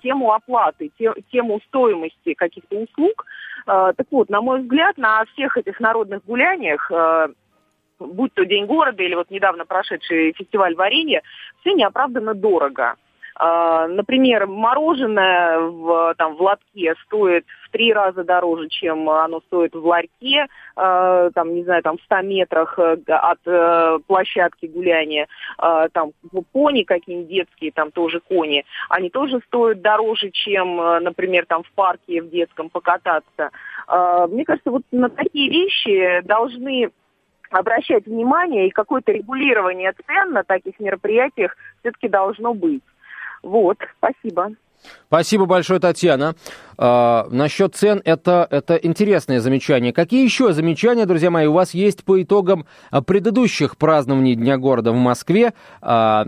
тему 0.03 0.33
оплаты, 0.33 0.91
те, 0.99 1.13
тему 1.31 1.61
стоимости 1.69 2.35
каких-то 2.35 2.77
услуг. 2.77 3.27
Так 3.67 4.07
вот, 4.11 4.31
на 4.31 4.41
мой 4.41 4.63
взгляд, 4.63 4.99
на 4.99 5.25
всех 5.27 5.57
этих 5.57 5.81
народных 5.81 6.25
гуляниях 6.25 6.91
будь 7.99 8.35
то 8.35 8.45
День 8.45 8.67
города 8.67 9.03
или 9.03 9.15
вот 9.15 9.31
недавно 9.31 9.65
прошедший 9.65 10.33
фестиваль 10.33 10.75
варенья, 10.75 11.23
все 11.61 11.73
неоправданно 11.73 12.35
дорого. 12.35 12.97
А, 13.35 13.87
например, 13.89 14.47
мороженое 14.47 15.59
в, 15.59 16.15
там, 16.19 16.37
в 16.37 16.43
лотке 16.43 16.95
стоит 17.07 17.45
в 17.65 17.71
три 17.71 17.93
раза 17.93 18.25
дороже, 18.25 18.69
чем 18.69 19.09
оно 19.09 19.41
стоит 19.47 19.75
в 19.75 19.85
ларьке, 19.85 20.47
а, 20.77 21.31
там, 21.31 21.55
не 21.55 21.65
знаю, 21.65 21.83
там, 21.83 21.97
в 21.99 22.03
100 22.03 22.23
метрах 22.23 22.79
э, 22.79 22.97
от 23.07 23.39
э, 23.47 23.99
площадки 24.07 24.67
гуляния. 24.67 25.29
А, 25.59 25.89
там 25.89 26.13
пони 26.53 26.83
какие-нибудь 26.83 27.31
детские, 27.31 27.73
там 27.73 27.91
тоже 27.91 28.21
кони, 28.21 28.65
они 28.89 29.11
тоже 29.11 29.41
стоят 29.47 29.81
дороже, 29.81 30.31
чем, 30.31 30.81
э, 30.81 31.01
например, 31.01 31.47
там 31.47 31.63
в 31.63 31.73
парке 31.73 32.23
в 32.23 32.31
детском 32.31 32.71
покататься. 32.71 33.51
Мне 34.29 34.45
кажется, 34.45 34.71
вот 34.71 34.83
на 34.91 35.09
такие 35.11 35.51
вещи 35.51 36.21
должны 36.23 36.91
обращать 37.51 38.07
внимание, 38.07 38.69
и 38.69 38.71
какое-то 38.71 39.13
регулирование 39.13 39.93
цен 40.07 40.33
на 40.33 40.45
таких 40.45 40.79
мероприятиях 40.81 41.57
все-таки 41.81 42.09
должно 42.09 42.55
быть. 42.55 42.83
Вот, 43.43 43.79
спасибо. 43.99 44.51
Спасибо 45.07 45.47
большое, 45.47 45.79
Татьяна. 45.81 46.35
А, 46.79 47.27
насчет 47.31 47.75
цен, 47.75 48.01
это, 48.05 48.47
это 48.51 48.77
интересное 48.77 49.41
замечание. 49.41 49.93
Какие 49.93 50.25
еще 50.25 50.53
замечания, 50.53 51.07
друзья 51.07 51.31
мои, 51.31 51.47
у 51.47 51.53
вас 51.53 51.75
есть 51.75 52.05
по 52.05 52.23
итогам 52.23 52.67
предыдущих 53.07 53.77
празднований 53.77 54.35
Дня 54.35 54.59
города 54.59 54.93
в 54.93 54.97
Москве? 54.97 55.55
А, 55.81 56.25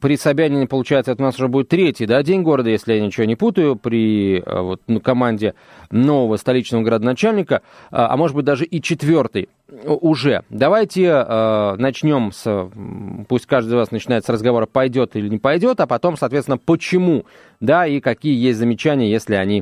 при 0.00 0.16
Собянине, 0.16 0.66
получается, 0.66 1.12
это 1.12 1.22
у 1.22 1.26
нас 1.26 1.36
уже 1.36 1.48
будет 1.48 1.68
третий 1.68 2.06
да, 2.06 2.22
День 2.22 2.42
города, 2.42 2.70
если 2.70 2.94
я 2.94 3.00
ничего 3.00 3.24
не 3.24 3.36
путаю, 3.36 3.76
при 3.76 4.42
а, 4.44 4.62
вот, 4.62 4.82
ну, 4.86 5.00
команде 5.00 5.54
нового 5.90 6.36
столичного 6.36 6.82
градоначальника, 6.82 7.62
а, 7.90 8.12
а 8.12 8.16
может 8.16 8.36
быть 8.36 8.44
даже 8.44 8.64
и 8.64 8.80
четвертый 8.80 9.48
уже. 9.84 10.44
Давайте 10.48 11.04
э, 11.04 11.74
начнем 11.76 12.32
с, 12.32 12.70
пусть 13.28 13.46
каждый 13.46 13.70
из 13.70 13.74
вас 13.74 13.90
начинает 13.90 14.24
с 14.24 14.28
разговора, 14.28 14.66
пойдет 14.66 15.14
или 15.14 15.28
не 15.28 15.38
пойдет, 15.38 15.80
а 15.80 15.86
потом, 15.86 16.16
соответственно, 16.16 16.56
почему, 16.56 17.26
да, 17.60 17.86
и 17.86 18.00
какие 18.00 18.34
есть 18.34 18.58
замечания, 18.58 19.10
если 19.10 19.34
они 19.34 19.57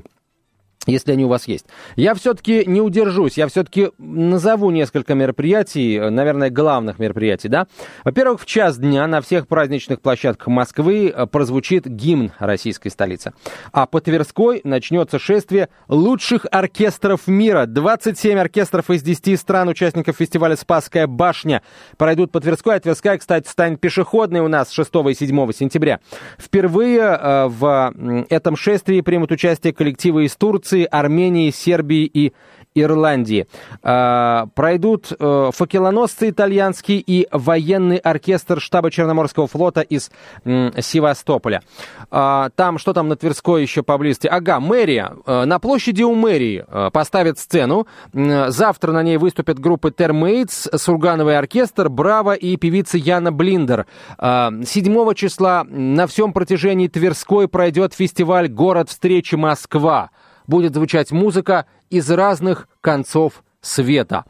если 0.86 1.12
они 1.12 1.24
у 1.24 1.28
вас 1.28 1.48
есть. 1.48 1.66
Я 1.96 2.14
все-таки 2.14 2.64
не 2.66 2.80
удержусь, 2.80 3.36
я 3.36 3.46
все-таки 3.48 3.90
назову 3.98 4.70
несколько 4.70 5.14
мероприятий, 5.14 5.98
наверное, 5.98 6.50
главных 6.50 6.98
мероприятий, 6.98 7.48
да. 7.48 7.66
Во-первых, 8.04 8.40
в 8.40 8.46
час 8.46 8.78
дня 8.78 9.06
на 9.06 9.20
всех 9.20 9.48
праздничных 9.48 10.00
площадках 10.00 10.48
Москвы 10.48 11.12
э, 11.14 11.26
прозвучит 11.26 11.86
гимн 11.86 12.32
российской 12.38 12.88
столицы. 12.90 13.32
А 13.72 13.86
по 13.86 14.00
Тверской 14.00 14.60
начнется 14.64 15.18
шествие 15.18 15.68
лучших 15.88 16.46
оркестров 16.50 17.26
мира. 17.26 17.66
27 17.66 18.38
оркестров 18.38 18.90
из 18.90 19.02
10 19.02 19.38
стран, 19.40 19.68
участников 19.68 20.16
фестиваля 20.16 20.56
«Спасская 20.56 21.06
башня» 21.06 21.62
пройдут 21.96 22.32
по 22.32 22.40
Тверской. 22.40 22.76
А 22.76 22.80
Тверская, 22.80 23.18
кстати, 23.18 23.48
станет 23.48 23.80
пешеходной 23.80 24.40
у 24.40 24.48
нас 24.48 24.70
6 24.70 24.90
и 25.10 25.14
7 25.14 25.52
сентября. 25.52 26.00
Впервые 26.38 27.00
э, 27.00 27.46
в 27.48 27.92
этом 28.28 28.56
шествии 28.56 29.00
примут 29.00 29.32
участие 29.32 29.72
коллективы 29.72 30.24
из 30.24 30.36
Турции, 30.36 30.75
Турции, 30.76 30.84
Армении, 30.84 31.50
Сербии 31.50 32.04
и 32.04 32.32
Ирландии. 32.76 33.46
А, 33.82 34.46
пройдут 34.54 35.10
э, 35.18 35.50
факелоносцы 35.52 36.30
итальянский 36.30 37.02
и 37.04 37.26
военный 37.32 37.96
оркестр 37.96 38.60
штаба 38.60 38.90
Черноморского 38.90 39.46
флота 39.46 39.80
из 39.80 40.10
Севастополя. 40.44 41.62
А, 42.10 42.50
там, 42.54 42.78
что 42.78 42.92
там 42.92 43.08
на 43.08 43.16
Тверской 43.16 43.62
еще 43.62 43.82
поблизости? 43.82 44.26
Ага, 44.26 44.60
мэрия. 44.60 45.12
Э, 45.26 45.44
на 45.46 45.58
площади 45.58 46.02
у 46.02 46.14
мэрии 46.14 46.64
э, 46.66 46.90
поставят 46.92 47.38
сцену. 47.38 47.86
Завтра 48.12 48.92
на 48.92 49.02
ней 49.02 49.16
выступят 49.16 49.58
группы 49.58 49.90
Термейтс, 49.90 50.68
Сургановый 50.76 51.38
оркестр, 51.38 51.88
Браво 51.88 52.34
и 52.34 52.56
певица 52.56 52.98
Яна 52.98 53.32
Блиндер. 53.32 53.86
7 54.18 54.18
а, 54.18 55.14
числа 55.14 55.64
на 55.64 56.06
всем 56.06 56.32
протяжении 56.32 56.88
Тверской 56.88 57.48
пройдет 57.48 57.94
фестиваль 57.94 58.48
«Город 58.48 58.90
встречи 58.90 59.34
Москва» 59.34 60.10
будет 60.46 60.74
звучать 60.74 61.12
музыка 61.12 61.66
из 61.90 62.10
разных 62.10 62.68
концов 62.80 63.44
света. 63.60 64.24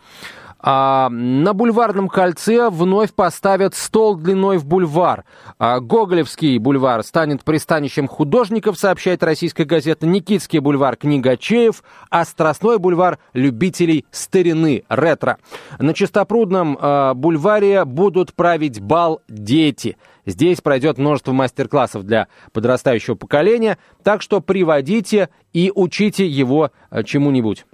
А, 0.68 1.08
на 1.10 1.52
бульварном 1.54 2.08
кольце 2.08 2.70
вновь 2.70 3.14
поставят 3.14 3.76
стол 3.76 4.16
длиной 4.16 4.58
в 4.58 4.66
бульвар. 4.66 5.24
А, 5.60 5.78
Гоголевский 5.78 6.58
бульвар 6.58 7.04
станет 7.04 7.44
пристанищем 7.44 8.08
художников, 8.08 8.76
сообщает 8.76 9.22
российская 9.22 9.64
газета. 9.64 10.08
Никитский 10.08 10.58
бульвар 10.58 10.96
книгачеев, 10.96 11.84
а 12.10 12.24
Страстной 12.24 12.80
бульвар 12.80 13.20
любителей 13.32 14.06
старины, 14.10 14.82
ретро. 14.88 15.38
На 15.78 15.94
Чистопрудном 15.94 16.76
а, 16.80 17.14
бульваре 17.14 17.84
будут 17.84 18.34
править 18.34 18.80
бал 18.80 19.22
дети. 19.28 19.96
Здесь 20.26 20.60
пройдет 20.60 20.98
множество 20.98 21.30
мастер-классов 21.30 22.02
для 22.02 22.26
подрастающего 22.52 23.14
поколения, 23.14 23.78
так 24.02 24.20
что 24.20 24.40
приводите 24.40 25.28
и 25.52 25.70
учите 25.72 26.26
его 26.26 26.72
а, 26.90 27.04
чему-нибудь. 27.04 27.66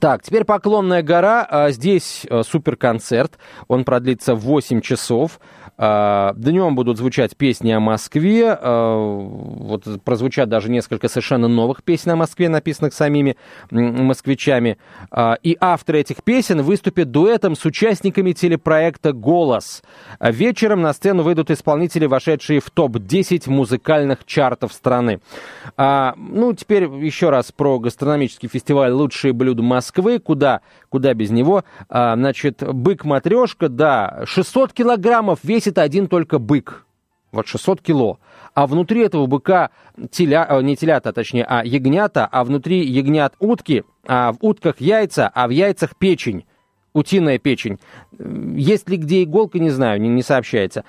Так, 0.00 0.22
теперь 0.22 0.44
Поклонная 0.44 1.02
гора. 1.02 1.46
А, 1.48 1.70
здесь 1.70 2.26
а, 2.28 2.42
суперконцерт. 2.42 3.38
Он 3.68 3.84
продлится 3.84 4.34
8 4.34 4.80
часов. 4.80 5.40
А, 5.78 6.32
Днем 6.36 6.74
будут 6.74 6.98
звучать 6.98 7.36
песни 7.36 7.70
о 7.70 7.80
Москве. 7.80 8.58
Вот 8.62 9.84
прозвучат 10.04 10.48
даже 10.48 10.70
несколько 10.70 11.08
совершенно 11.08 11.48
новых 11.48 11.82
песен 11.82 12.12
о 12.12 12.16
Москве, 12.16 12.48
написанных 12.48 12.94
самими 12.94 13.36
москвичами. 13.70 14.78
И 15.42 15.56
авторы 15.60 16.00
этих 16.00 16.22
песен 16.22 16.62
выступят 16.62 17.10
дуэтом 17.10 17.56
с 17.56 17.64
участниками 17.64 18.32
телепроекта 18.32 19.12
«Голос». 19.12 19.82
Вечером 20.20 20.82
на 20.82 20.92
сцену 20.92 21.22
выйдут 21.22 21.50
исполнители, 21.50 22.06
вошедшие 22.06 22.60
в 22.60 22.70
топ-10 22.70 23.50
музыкальных 23.50 24.24
чартов 24.24 24.72
страны. 24.72 25.20
Ну, 25.76 26.54
теперь 26.56 26.84
еще 26.84 27.30
раз 27.30 27.52
про 27.52 27.78
гастрономический 27.78 28.48
фестиваль 28.48 28.92
«Лучшие 28.92 29.32
блюда 29.32 29.62
Москвы, 29.62 30.18
куда, 30.18 30.60
куда 30.88 31.12
без 31.14 31.30
него. 31.30 31.64
А, 31.88 32.14
значит, 32.14 32.62
бык-матрешка, 32.62 33.68
да, 33.68 34.22
600 34.24 34.72
килограммов 34.72 35.40
весит 35.42 35.65
один 35.78 36.06
только 36.08 36.38
бык. 36.38 36.86
Вот 37.32 37.46
600 37.46 37.82
кило. 37.82 38.18
А 38.54 38.66
внутри 38.66 39.02
этого 39.02 39.26
быка 39.26 39.70
теля, 40.10 40.46
э, 40.48 40.62
не 40.62 40.76
телята, 40.76 41.12
точнее, 41.12 41.44
а 41.44 41.64
ягнята, 41.64 42.26
а 42.26 42.44
внутри 42.44 42.84
ягнят 42.84 43.34
утки, 43.38 43.84
а 44.06 44.32
в 44.32 44.38
утках 44.40 44.80
яйца, 44.80 45.30
а 45.34 45.46
в 45.46 45.50
яйцах 45.50 45.96
печень 45.96 46.44
утиная 46.96 47.38
печень. 47.38 47.78
Есть 48.18 48.88
ли 48.88 48.96
где 48.96 49.22
иголка, 49.22 49.58
не 49.58 49.68
знаю, 49.68 50.00
не, 50.00 50.08
не 50.08 50.22
сообщается. 50.22 50.84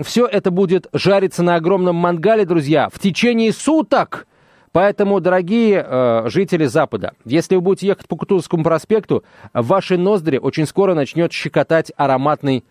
Все 0.00 0.26
это 0.26 0.50
будет 0.50 0.88
жариться 0.92 1.44
на 1.44 1.54
огромном 1.54 1.94
мангале, 1.94 2.44
друзья, 2.44 2.88
в 2.92 2.98
течение 2.98 3.52
суток. 3.52 4.26
Поэтому, 4.72 5.20
дорогие 5.20 5.86
э, 5.86 6.28
жители 6.28 6.66
Запада, 6.66 7.14
если 7.24 7.54
вы 7.54 7.62
будете 7.62 7.86
ехать 7.86 8.08
по 8.08 8.16
Кутузовскому 8.16 8.62
проспекту, 8.62 9.24
ваши 9.54 9.96
ноздри 9.96 10.36
очень 10.36 10.66
скоро 10.66 10.92
начнет 10.92 11.32
щекотать 11.32 11.92
ароматный 11.96 12.62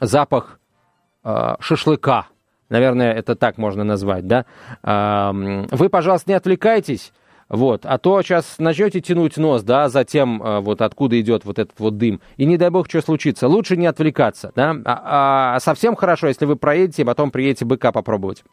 запах 0.00 0.60
э, 1.24 1.54
шашлыка. 1.60 2.26
Наверное, 2.68 3.12
это 3.12 3.34
так 3.34 3.56
можно 3.58 3.84
назвать, 3.84 4.26
да? 4.26 4.44
Э, 4.82 5.66
вы, 5.70 5.88
пожалуйста, 5.88 6.30
не 6.30 6.36
отвлекайтесь. 6.36 7.12
Вот, 7.48 7.86
а 7.86 7.96
то 7.96 8.20
сейчас 8.20 8.56
начнете 8.58 9.00
тянуть 9.00 9.38
нос, 9.38 9.62
да, 9.62 9.88
затем 9.88 10.42
э, 10.42 10.60
вот 10.60 10.82
откуда 10.82 11.18
идет 11.18 11.46
вот 11.46 11.58
этот 11.58 11.80
вот 11.80 11.96
дым, 11.96 12.20
и 12.36 12.44
не 12.44 12.58
дай 12.58 12.68
бог, 12.68 12.88
что 12.88 13.00
случится. 13.00 13.48
Лучше 13.48 13.78
не 13.78 13.86
отвлекаться, 13.86 14.52
да, 14.54 14.76
а, 14.84 15.54
а 15.56 15.60
совсем 15.60 15.96
хорошо, 15.96 16.26
если 16.26 16.44
вы 16.44 16.56
проедете, 16.56 17.02
и 17.02 17.04
потом 17.06 17.30
приедете 17.30 17.64
быка 17.64 17.90
попробовать. 17.90 18.44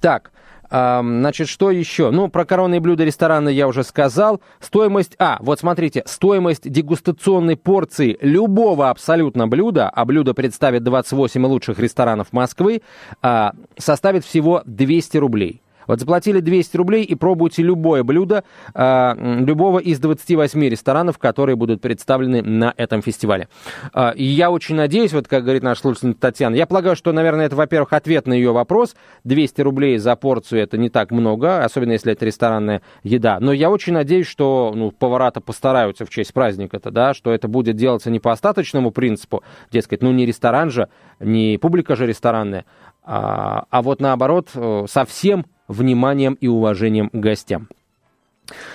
Так, 0.00 0.30
Значит, 0.70 1.48
что 1.48 1.70
еще? 1.70 2.10
Ну, 2.10 2.28
про 2.28 2.44
коронные 2.44 2.80
блюда 2.80 3.04
ресторана 3.04 3.48
я 3.48 3.68
уже 3.68 3.84
сказал. 3.84 4.40
Стоимость... 4.60 5.14
А, 5.18 5.38
вот 5.40 5.60
смотрите, 5.60 6.02
стоимость 6.06 6.70
дегустационной 6.70 7.56
порции 7.56 8.18
любого 8.20 8.90
абсолютно 8.90 9.48
блюда, 9.48 9.88
а 9.88 10.04
блюдо 10.04 10.34
представит 10.34 10.82
28 10.82 11.44
лучших 11.46 11.78
ресторанов 11.78 12.32
Москвы, 12.32 12.82
а, 13.22 13.52
составит 13.78 14.24
всего 14.24 14.62
200 14.64 15.16
рублей. 15.18 15.62
Вот 15.86 16.00
заплатили 16.00 16.40
200 16.40 16.76
рублей 16.76 17.04
и 17.04 17.14
пробуйте 17.14 17.62
любое 17.62 18.02
блюдо 18.02 18.44
э, 18.74 19.14
любого 19.44 19.78
из 19.78 19.98
28 19.98 20.68
ресторанов, 20.68 21.18
которые 21.18 21.56
будут 21.56 21.80
представлены 21.80 22.42
на 22.42 22.72
этом 22.76 23.02
фестивале. 23.02 23.48
Э, 23.94 24.12
я 24.16 24.50
очень 24.50 24.74
надеюсь, 24.74 25.12
вот 25.12 25.28
как 25.28 25.44
говорит 25.44 25.62
наш 25.62 25.78
слушатель 25.78 26.14
Татьяна, 26.14 26.54
я 26.54 26.66
полагаю, 26.66 26.96
что, 26.96 27.12
наверное, 27.12 27.46
это, 27.46 27.56
во-первых, 27.56 27.92
ответ 27.92 28.26
на 28.26 28.32
ее 28.32 28.52
вопрос. 28.52 28.94
200 29.24 29.60
рублей 29.62 29.98
за 29.98 30.16
порцию 30.16 30.62
это 30.62 30.78
не 30.78 30.88
так 30.88 31.10
много, 31.10 31.64
особенно 31.64 31.92
если 31.92 32.12
это 32.12 32.24
ресторанная 32.24 32.82
еда. 33.02 33.38
Но 33.40 33.52
я 33.52 33.70
очень 33.70 33.92
надеюсь, 33.92 34.26
что 34.26 34.72
ну, 34.74 34.90
повара-то 34.90 35.40
постараются 35.40 36.04
в 36.04 36.10
честь 36.10 36.32
праздника-то, 36.32 36.90
да, 36.90 37.14
что 37.14 37.32
это 37.32 37.48
будет 37.48 37.76
делаться 37.76 38.10
не 38.10 38.20
по 38.20 38.32
остаточному 38.32 38.90
принципу, 38.90 39.42
дескать, 39.70 40.02
ну 40.02 40.12
не 40.12 40.26
ресторан 40.26 40.70
же, 40.70 40.88
не 41.20 41.58
публика 41.58 41.96
же 41.96 42.06
ресторанная, 42.06 42.64
а, 43.02 43.66
а 43.70 43.82
вот 43.82 44.00
наоборот, 44.00 44.50
э, 44.54 44.84
совсем 44.88 45.46
вниманием 45.68 46.34
и 46.34 46.48
уважением 46.48 47.10
к 47.10 47.14
гостям. 47.14 47.68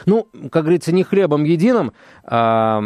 Ну, 0.05 0.27
как 0.51 0.63
говорится, 0.63 0.91
не 0.91 1.03
хлебом 1.03 1.43
единым. 1.43 1.93
А, 2.23 2.81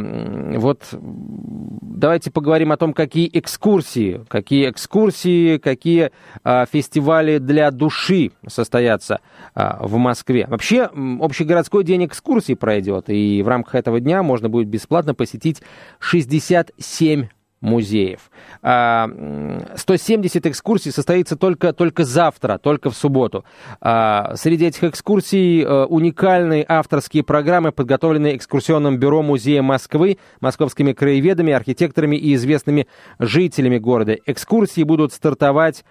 вот 0.56 0.88
давайте 0.92 2.32
поговорим 2.32 2.72
о 2.72 2.78
том, 2.78 2.94
какие 2.94 3.30
экскурсии, 3.34 4.24
какие 4.28 4.70
экскурсии, 4.70 5.58
какие 5.58 6.12
а, 6.44 6.66
фестивали 6.66 7.40
для 7.40 7.72
души 7.72 8.32
состоятся 8.48 9.20
а, 9.54 9.80
в 9.86 9.96
Москве. 9.98 10.46
Вообще, 10.48 10.90
общегородской 11.20 11.84
день 11.84 12.06
экскурсий 12.06 12.56
пройдет, 12.56 13.10
и 13.10 13.42
в 13.42 13.48
рамках 13.48 13.76
этого 13.76 14.00
дня 14.00 14.24
можно 14.24 14.50
будет 14.50 14.68
бесплатно 14.68 15.14
посетить 15.14 15.62
67 16.00 17.28
музеев. 17.66 18.32
170 18.62 20.46
а, 20.46 20.50
экскурсий 20.50 20.92
состоится 20.92 21.36
только, 21.36 21.74
только 21.74 22.06
завтра, 22.06 22.58
только 22.58 22.90
в 22.90 22.96
субботу. 22.96 23.44
А, 23.82 24.36
среди 24.36 24.68
этих 24.68 24.84
экскурсий 24.84 25.64
э, 25.64 25.86
уникальные 25.86 26.66
авторские 26.68 27.24
программы, 27.24 27.72
подготовленные 27.72 28.38
экскурсионным 28.38 28.98
бюро 28.98 29.22
Музея 29.22 29.62
Москвы, 29.62 30.18
московскими 30.40 30.94
краеведами, 30.94 31.54
архитекторами 31.54 32.16
и 32.16 32.36
известными 32.36 32.88
жителями 33.20 33.78
города. 33.78 34.18
Экскурсии 34.26 34.84
будут 34.84 35.12
стартовать 35.14 35.84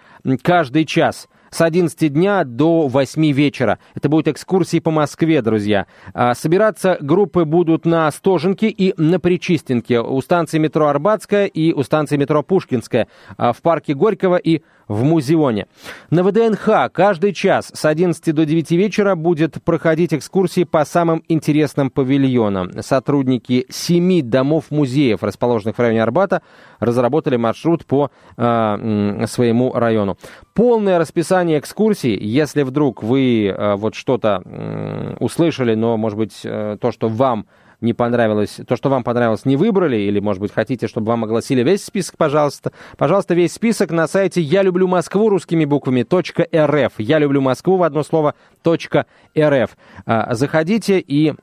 каждый 0.43 0.85
час 0.87 1.29
с 1.55 1.61
11 1.61 2.13
дня 2.13 2.43
до 2.43 2.89
8 2.89 3.31
вечера. 3.31 3.79
Это 3.95 4.09
будет 4.09 4.27
экскурсии 4.27 4.81
по 4.81 4.91
Москве, 4.91 5.41
друзья. 5.41 5.87
А, 6.13 6.35
собираться 6.35 6.99
группы 7.01 7.45
будут 7.45 7.87
на 7.87 8.11
Стоженке 8.11 8.69
и 8.69 8.93
на 9.01 9.21
Причистенке, 9.21 10.01
у 10.01 10.21
станции 10.21 10.59
метро 10.59 10.89
Арбатская 10.89 11.47
и 11.47 11.73
у 11.73 11.85
станции 11.85 12.17
метро 12.17 12.43
Пушкинская, 12.43 13.07
а, 13.37 13.53
в 13.53 13.63
парке 13.63 13.95
Горького 13.95 14.35
и 14.35 14.63
в 14.89 15.05
Музеоне. 15.05 15.67
На 16.11 16.23
ВДНХ 16.23 16.91
каждый 16.93 17.33
час 17.33 17.71
с 17.73 17.85
11 17.85 18.35
до 18.35 18.45
9 18.45 18.71
вечера 18.73 19.15
будет 19.15 19.63
проходить 19.63 20.15
экскурсии 20.15 20.65
по 20.65 20.85
самым 20.85 21.23
интересным 21.29 21.91
павильонам. 21.91 22.83
Сотрудники 22.83 23.67
семи 23.71 24.23
домов 24.23 24.67
музеев, 24.71 25.23
расположенных 25.23 25.77
в 25.77 25.81
районе 25.81 26.03
Арбата, 26.03 26.43
разработали 26.81 27.37
маршрут 27.37 27.87
по 27.87 28.11
э, 28.37 29.25
своему 29.27 29.73
району. 29.73 30.19
Полное 30.55 30.99
расписание 30.99 31.59
экскурсий, 31.59 32.17
если 32.17 32.63
вдруг 32.63 33.03
вы 33.03 33.47
э, 33.47 33.75
вот 33.77 33.95
что-то 33.95 34.43
э, 34.45 35.17
услышали, 35.21 35.75
но, 35.75 35.97
может 35.97 36.19
быть, 36.19 36.41
э, 36.45 36.77
то, 36.81 36.93
что 36.93 37.09
вам 37.09 37.47
не 37.85 37.95
понравилось, 37.95 38.61
то, 38.67 38.77
что 38.77 38.89
вам 38.89 39.05
понравилось, 39.05 39.45
не 39.45 39.57
выбрали, 39.57 39.97
или, 39.97 40.19
может 40.19 40.41
быть, 40.41 40.53
хотите, 40.53 40.89
чтобы 40.89 41.09
вам 41.09 41.25
огласили 41.25 41.63
весь 41.63 41.85
список, 41.85 42.17
пожалуйста. 42.17 42.73
Пожалуйста, 42.97 43.35
весь 43.35 43.53
список 43.53 43.91
на 43.91 44.09
сайте 44.09 44.41
«Я 44.41 44.63
люблю 44.63 44.89
Москву» 44.89 45.29
русскими 45.29 45.65
буквами 45.65 46.05
.рф. 46.05 46.93
«Я 46.99 47.19
люблю 47.19 47.41
Москву» 47.41 47.77
в 47.77 47.83
одно 47.83 48.03
слово 48.03 48.35
.рф. 48.67 49.77
А, 50.07 50.35
заходите 50.35 50.99
и 50.99 51.35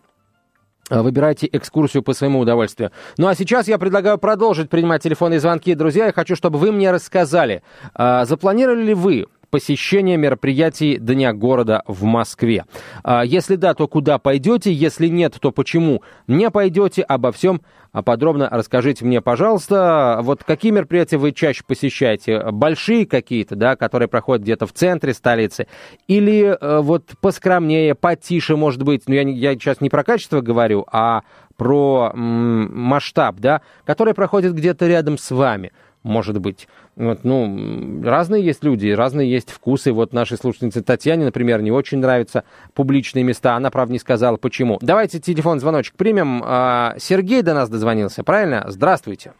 а, 0.90 1.04
Выбирайте 1.04 1.48
экскурсию 1.52 2.04
по 2.04 2.14
своему 2.14 2.40
удовольствию. 2.40 2.92
Ну 3.18 3.28
а 3.28 3.36
сейчас 3.36 3.68
я 3.68 3.78
предлагаю 3.78 4.18
продолжить 4.18 4.70
принимать 4.70 5.02
телефонные 5.02 5.40
звонки. 5.40 5.74
Друзья, 5.74 6.08
я 6.08 6.12
хочу, 6.12 6.36
чтобы 6.36 6.60
вы 6.60 6.72
мне 6.72 6.92
рассказали, 6.92 7.64
а, 7.94 8.26
запланировали 8.26 8.84
ли 8.84 8.94
вы 8.94 9.28
посещение 9.52 10.18
мероприятий 10.18 10.98
Дня 10.98 11.34
города 11.34 11.84
в 11.86 12.04
Москве. 12.04 12.66
А, 13.04 13.24
если 13.24 13.56
да, 13.56 13.74
то 13.76 13.88
куда 13.88 14.18
пойдете? 14.18 14.74
Если 14.74 15.08
нет, 15.08 15.36
то 15.40 15.52
почему 15.52 16.02
не 16.28 16.50
пойдете? 16.50 17.04
Обо 17.04 17.32
всем 17.32 17.62
подробно 18.06 18.48
расскажите 18.50 19.06
мне, 19.06 19.22
пожалуйста. 19.22 20.20
Вот 20.24 20.44
какие 20.44 20.72
мероприятия 20.72 21.18
вы 21.18 21.34
чаще 21.34 21.64
посещаете? 21.68 22.52
Большие 22.52 23.06
какие-то, 23.06 23.56
да, 23.56 23.76
которые 23.76 24.08
проходят 24.08 24.44
где-то 24.44 24.66
в 24.66 24.74
центре 24.74 25.14
столицы? 25.14 25.68
Или 26.08 26.58
э, 26.60 26.80
вот 26.80 27.12
поскромнее, 27.20 27.94
потише, 27.94 28.56
может 28.56 28.84
быть? 28.84 29.04
Ну, 29.08 29.14
я, 29.14 29.24
я 29.24 29.54
сейчас 29.54 29.82
не 29.82 29.90
про 29.90 30.04
качество 30.04 30.42
говорю, 30.42 30.86
а 30.92 31.22
про 31.58 32.12
м- 32.14 32.76
масштаб, 32.76 33.36
да, 33.40 33.62
который 33.86 34.14
проходит 34.14 34.56
где-то 34.56 34.88
рядом 34.88 35.18
с 35.18 35.30
вами 35.30 35.72
может 36.04 36.40
быть. 36.40 36.68
Вот, 36.96 37.24
ну, 37.24 38.02
разные 38.04 38.44
есть 38.44 38.64
люди, 38.64 38.90
разные 38.90 39.32
есть 39.32 39.52
вкусы. 39.52 39.92
Вот 39.92 40.14
нашей 40.14 40.38
слушательнице 40.38 40.82
Татьяне, 40.82 41.26
например, 41.26 41.62
не 41.62 41.72
очень 41.72 42.00
нравятся 42.00 42.44
публичные 42.74 43.24
места. 43.24 43.56
Она, 43.56 43.70
правда, 43.72 43.94
не 43.94 44.00
сказала, 44.00 44.38
почему. 44.38 44.80
Давайте 44.82 45.20
телефон, 45.20 45.60
звоночек 45.60 45.96
примем. 45.96 46.42
А, 46.46 46.96
Сергей 46.98 47.42
до 47.42 47.54
нас 47.54 47.70
дозвонился, 47.70 48.24
правильно? 48.24 48.66
Здравствуйте. 48.68 49.34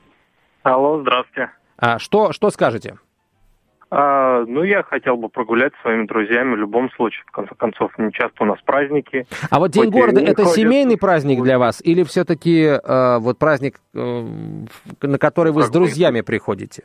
Алло, 0.64 1.02
здравствуйте. 1.02 1.52
А, 1.78 1.98
что, 1.98 2.32
что 2.32 2.52
скажете? 2.52 2.98
А, 3.94 4.46
ну, 4.48 4.64
я 4.64 4.84
хотел 4.84 5.18
бы 5.18 5.28
прогулять 5.28 5.74
с 5.76 5.82
своими 5.82 6.06
друзьями 6.08 6.56
в 6.56 6.60
любом 6.60 6.90
случае. 6.92 7.26
В 7.28 7.32
конце 7.32 7.54
концов, 7.56 7.92
не 7.98 8.10
часто 8.14 8.44
у 8.44 8.46
нас 8.46 8.58
праздники. 8.62 9.28
А 9.50 9.60
вот 9.60 9.72
День 9.72 9.90
города– 9.90 10.22
это 10.22 10.44
ходят... 10.44 10.54
семейный 10.54 10.98
праздник 10.98 11.44
для 11.44 11.60
вас? 11.60 11.82
Или 11.84 12.04
все-таки 12.04 12.68
э, 12.68 13.18
вот 13.20 13.38
праздник, 13.38 13.82
э, 13.94 14.24
на 15.02 15.18
который 15.18 15.52
вы 15.52 15.64
с 15.64 15.70
друзьями 15.70 16.22
приходите? 16.22 16.84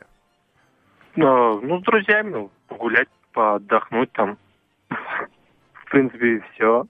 А, 1.15 1.59
ну, 1.61 1.79
с 1.79 1.83
друзьями 1.83 2.49
погулять, 2.67 3.07
поотдохнуть 3.31 4.11
там. 4.11 4.37
В 4.89 5.89
принципе, 5.89 6.43
все. 6.53 6.85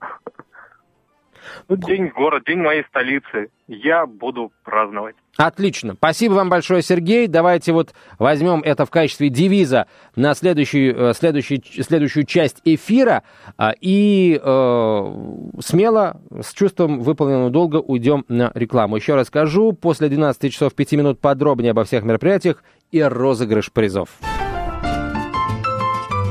Ну, 1.68 1.76
день 1.76 2.08
город, 2.08 2.42
день 2.44 2.58
моей 2.58 2.82
столицы. 2.86 3.50
Я 3.68 4.04
буду 4.04 4.50
праздновать. 4.64 5.14
Отлично. 5.38 5.94
Спасибо 5.94 6.32
вам 6.32 6.50
большое, 6.50 6.82
Сергей. 6.82 7.28
Давайте 7.28 7.70
вот 7.70 7.94
возьмем 8.18 8.60
это 8.60 8.84
в 8.84 8.90
качестве 8.90 9.28
девиза 9.28 9.86
на 10.16 10.34
следующую, 10.34 11.10
э, 11.10 11.14
следующую, 11.14 11.62
следующую 11.62 12.24
часть 12.24 12.56
эфира 12.64 13.22
а, 13.56 13.72
и 13.80 14.40
э, 14.42 15.14
смело, 15.60 16.20
с 16.42 16.52
чувством 16.52 17.02
выполненного 17.02 17.50
долга 17.50 17.76
уйдем 17.76 18.24
на 18.26 18.50
рекламу. 18.52 18.96
Еще 18.96 19.14
раз 19.14 19.28
скажу, 19.28 19.72
после 19.72 20.08
12 20.08 20.52
часов 20.52 20.74
5 20.74 20.92
минут 20.94 21.20
подробнее 21.20 21.70
обо 21.70 21.84
всех 21.84 22.02
мероприятиях 22.02 22.64
и 22.90 23.00
розыгрыш 23.00 23.70
призов. 23.70 24.08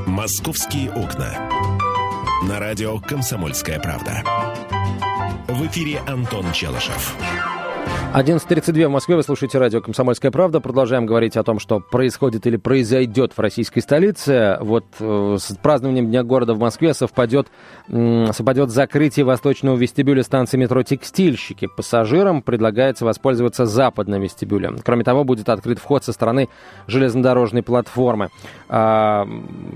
«Московские 0.06 0.92
окна». 0.92 1.30
На 2.50 2.60
радио 2.60 3.00
«Комсомольская 3.00 3.80
правда». 3.80 4.22
В 5.48 5.66
эфире 5.66 6.02
Антон 6.08 6.52
Челышев. 6.52 7.16
11.32 8.14 8.88
в 8.88 8.90
Москве. 8.90 9.16
Вы 9.16 9.22
слушаете 9.22 9.60
радио 9.60 9.80
«Комсомольская 9.80 10.32
правда». 10.32 10.60
Продолжаем 10.60 11.06
говорить 11.06 11.38
о 11.38 11.44
том, 11.44 11.60
что 11.60 11.80
происходит 11.80 12.48
или 12.48 12.58
произойдет 12.58 13.34
в 13.36 13.40
российской 13.40 13.82
столице. 13.82 14.58
Вот 14.60 14.86
э, 15.00 15.38
с 15.40 15.56
празднованием 15.62 16.08
Дня 16.08 16.24
города 16.24 16.56
в 16.56 16.60
Москве 16.60 16.96
совпадет, 16.96 17.48
э, 17.90 18.32
совпадет 18.34 18.72
закрытие 18.72 19.24
восточного 19.24 19.76
вестибюля 19.76 20.24
станции 20.24 20.58
метро 20.58 20.82
«Текстильщики». 20.82 21.68
Пассажирам 21.68 22.42
предлагается 22.42 23.06
воспользоваться 23.06 23.68
западным 23.68 24.24
вестибюлем. 24.24 24.80
Кроме 24.84 25.04
того, 25.04 25.24
будет 25.24 25.48
открыт 25.50 25.78
вход 25.78 26.04
со 26.04 26.12
стороны 26.12 26.50
железнодорожной 26.88 27.62
платформы. 27.62 28.30
Э, 28.68 29.26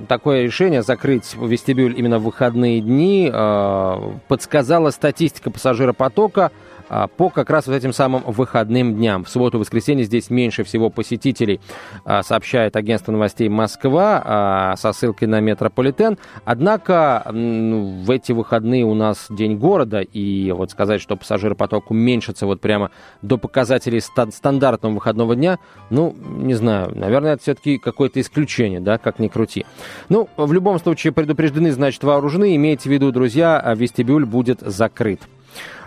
такое 0.08 0.43
решение 0.43 0.82
закрыть 0.82 1.36
вестибюль 1.36 1.93
именно 1.95 2.17
в 2.17 2.24
выходные 2.24 2.82
дни 2.82 3.30
э, 3.32 4.12
подсказала 4.28 4.89
статистика 4.89 5.52
пассажиропотока– 5.52 6.52
а, 6.62 6.70
по 7.17 7.30
как 7.30 7.49
раз 7.49 7.67
вот 7.67 7.73
этим 7.73 7.93
самым 7.93 8.23
выходным 8.25 8.95
дням. 8.95 9.23
В 9.23 9.30
субботу 9.30 9.58
и 9.58 9.60
воскресенье 9.62 10.04
здесь 10.06 10.30
меньше 10.30 10.63
всего 10.63 10.89
посетителей, 10.89 11.62
а, 12.04 12.23
сообщает 12.23 12.75
агентство 12.75 13.12
новостей 13.12 13.47
Москва 13.49 14.21
а, 14.23 14.75
со 14.75 14.91
ссылкой 14.91 15.27
на 15.27 15.39
метрополитен. 15.39 16.17
Однако 16.43 17.23
в 17.25 18.12
эти 18.12 18.32
выходные 18.32 18.84
у 18.86 18.93
нас 18.93 19.27
день 19.30 19.58
города, 19.58 20.01
и 20.01 20.51
вот 20.51 20.71
сказать, 20.71 21.01
что 21.01 21.15
пассажиропоток 21.15 21.91
уменьшится 21.91 22.45
вот 22.45 22.62
прямо 22.62 22.91
до 23.21 23.38
показателей 23.38 24.01
стандартного 24.01 24.95
выходного 24.95 25.36
дня, 25.36 25.60
ну, 25.89 26.15
не 26.21 26.54
знаю, 26.56 26.91
наверное, 26.93 27.34
это 27.34 27.43
все-таки 27.43 27.77
какое-то 27.77 28.19
исключение, 28.19 28.80
да, 28.80 28.97
как 28.97 29.19
ни 29.19 29.27
крути. 29.27 29.65
Ну, 30.10 30.27
в 30.38 30.51
любом 30.51 30.80
случае, 30.80 31.13
предупреждены, 31.13 31.71
значит, 31.71 32.04
вооружены. 32.04 32.56
Имейте 32.56 32.89
в 32.89 32.91
виду, 32.91 33.12
друзья, 33.12 33.73
вестибюль 33.75 34.25
будет 34.25 34.60
закрыт. 34.62 35.21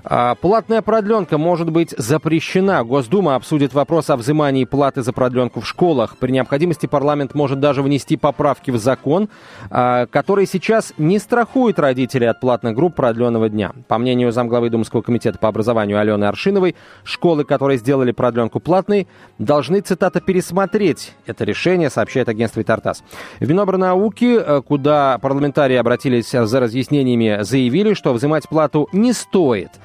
А, 0.07 0.35
платная 0.35 0.83
продленка 0.83 1.39
может 1.39 1.71
быть 1.71 1.95
запрещена. 1.97 2.85
Госдума 2.85 3.37
обсудит 3.37 3.73
вопрос 3.73 4.11
о 4.11 4.17
взимании 4.17 4.65
платы 4.65 5.03
за 5.03 5.15
продленку 5.15 5.61
в 5.61 5.67
школах. 5.67 6.19
При 6.19 6.31
необходимости 6.31 6.85
парламент 6.87 7.35
может 7.35 7.59
даже 7.59 7.83
внести 7.83 8.19
поправки 8.19 8.71
в 8.71 8.77
закон, 8.77 9.31
а, 9.71 10.07
который 10.07 10.47
сейчас 10.47 10.93
не 10.99 11.19
страхует 11.19 11.79
родителей 11.79 12.27
от 12.27 12.41
платных 12.41 12.75
групп 12.75 12.95
продленного 12.97 13.49
дня. 13.49 13.73
По 13.89 13.97
мнению 13.97 14.31
замглавы 14.31 14.69
Думского 14.69 15.01
комитета 15.01 15.39
по 15.39 15.49
образованию 15.49 15.99
Алены 15.99 16.25
Аршиновой, 16.25 16.77
школы, 17.03 17.45
которые 17.45 17.79
сделали 17.79 18.13
продленку 18.13 18.61
платной, 18.61 19.09
должны, 19.39 19.81
цитата, 19.81 20.21
пересмотреть 20.21 21.15
это 21.25 21.45
решение, 21.45 21.89
сообщает 21.89 22.29
агентство 22.29 22.63
Тартас. 22.63 23.03
В 23.41 23.49
Минобрнауки, 23.49 24.39
э, 24.39 24.61
куда 24.61 25.19
парламентарии 25.19 25.77
обратились 25.77 26.31
за 26.31 26.61
разъяснениями, 26.61 27.43
заявили, 27.43 27.95
что 27.95 28.13
взимать 28.13 28.49
плату 28.51 28.89
не 28.93 29.15
стоит– 29.15 29.71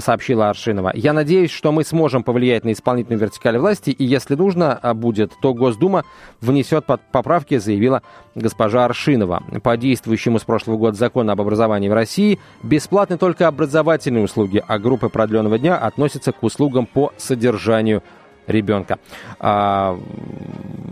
сообщила 0.00 0.50
Аршинова. 0.50 0.92
Я 0.94 1.12
надеюсь, 1.12 1.50
что 1.50 1.72
мы 1.72 1.84
сможем 1.84 2.22
повлиять 2.22 2.64
на 2.64 2.72
исполнительную 2.72 3.20
вертикаль 3.20 3.58
власти, 3.58 3.90
и 3.90 4.04
если 4.04 4.34
нужно 4.34 4.78
э, 4.82 4.94
будет, 4.94 5.32
то 5.40 5.54
Госдума 5.54 6.04
внесет 6.40 6.86
поправки, 6.86 7.58
заявила 7.58 8.02
госпожа 8.34 8.84
Аршинова. 8.84 9.42
По 9.62 9.76
действующему 9.76 10.38
с 10.38 10.44
прошлого 10.44 10.76
года 10.76 10.96
закону 10.96 11.32
об 11.32 11.40
образовании 11.40 11.88
в 11.88 11.94
России 11.94 12.38
бесплатны 12.62 13.18
только 13.18 13.46
образовательные 13.48 14.24
услуги, 14.24 14.62
а 14.66 14.78
группы 14.78 15.08
продленного 15.08 15.58
дня 15.58 15.76
относятся 15.76 16.32
к 16.32 16.42
услугам 16.42 16.86
по 16.86 17.12
содержанию 17.16 18.02
ребенка. 18.46 18.98
А, 19.38 19.98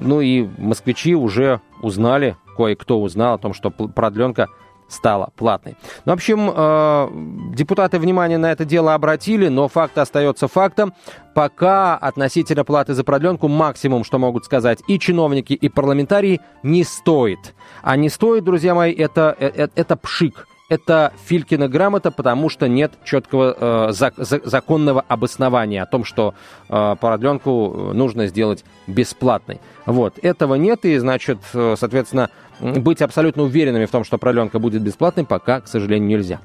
ну 0.01 0.21
и 0.21 0.49
москвичи 0.59 1.15
уже 1.15 1.61
узнали, 1.83 2.37
кое-кто 2.57 3.01
узнал 3.01 3.35
о 3.35 3.39
том, 3.39 3.55
что 3.55 3.71
продленка 3.71 4.49
стала 4.93 5.31
платной. 5.37 5.77
Ну, 6.05 6.13
в 6.13 6.15
общем, 6.15 6.51
э, 6.55 7.55
депутаты 7.55 7.99
внимание 7.99 8.39
на 8.39 8.53
это 8.53 8.65
дело 8.65 8.95
обратили, 8.95 9.49
но 9.49 9.69
факт 9.69 9.99
остается 9.99 10.49
фактом. 10.49 10.95
Пока 11.35 11.97
относительно 11.97 12.65
платы 12.65 12.95
за 12.95 13.05
продленку 13.05 13.49
максимум, 13.49 14.05
что 14.05 14.19
могут 14.19 14.45
сказать 14.45 14.81
и 14.87 14.99
чиновники, 14.99 15.55
и 15.55 15.69
парламентарии, 15.69 16.41
не 16.63 16.85
стоит. 16.85 17.55
А 17.83 17.97
не 17.97 18.09
стоит, 18.09 18.45
друзья 18.45 18.75
мои, 18.75 18.93
это, 18.93 19.35
это, 19.39 19.71
это 19.75 19.97
пшик 19.97 20.47
это 20.73 21.13
Филькина 21.27 21.69
грамота, 21.69 22.11
потому 22.11 22.49
что 22.49 22.67
нет 22.67 22.93
четкого 23.05 23.55
э, 23.59 23.91
зак- 23.91 24.41
законного 24.45 25.05
обоснования 25.07 25.83
о 25.83 25.87
том, 25.87 26.05
что 26.05 26.33
э, 26.71 26.97
продленку 26.99 27.91
нужно 27.93 28.27
сделать 28.27 28.65
бесплатной. 28.87 29.61
Вот, 29.85 30.19
этого 30.23 30.55
нет, 30.55 30.87
и, 30.87 30.97
значит, 30.97 31.39
э, 31.53 31.75
соответственно, 31.79 32.31
быть 32.61 33.03
абсолютно 33.03 33.43
уверенными 33.43 33.85
в 33.85 33.91
том, 33.91 34.05
что 34.05 34.17
продленка 34.17 34.59
будет 34.59 34.81
бесплатной, 34.81 35.27
пока, 35.27 35.61
к 35.61 35.69
сожалению, 35.69 36.09
нельзя. 36.09 36.41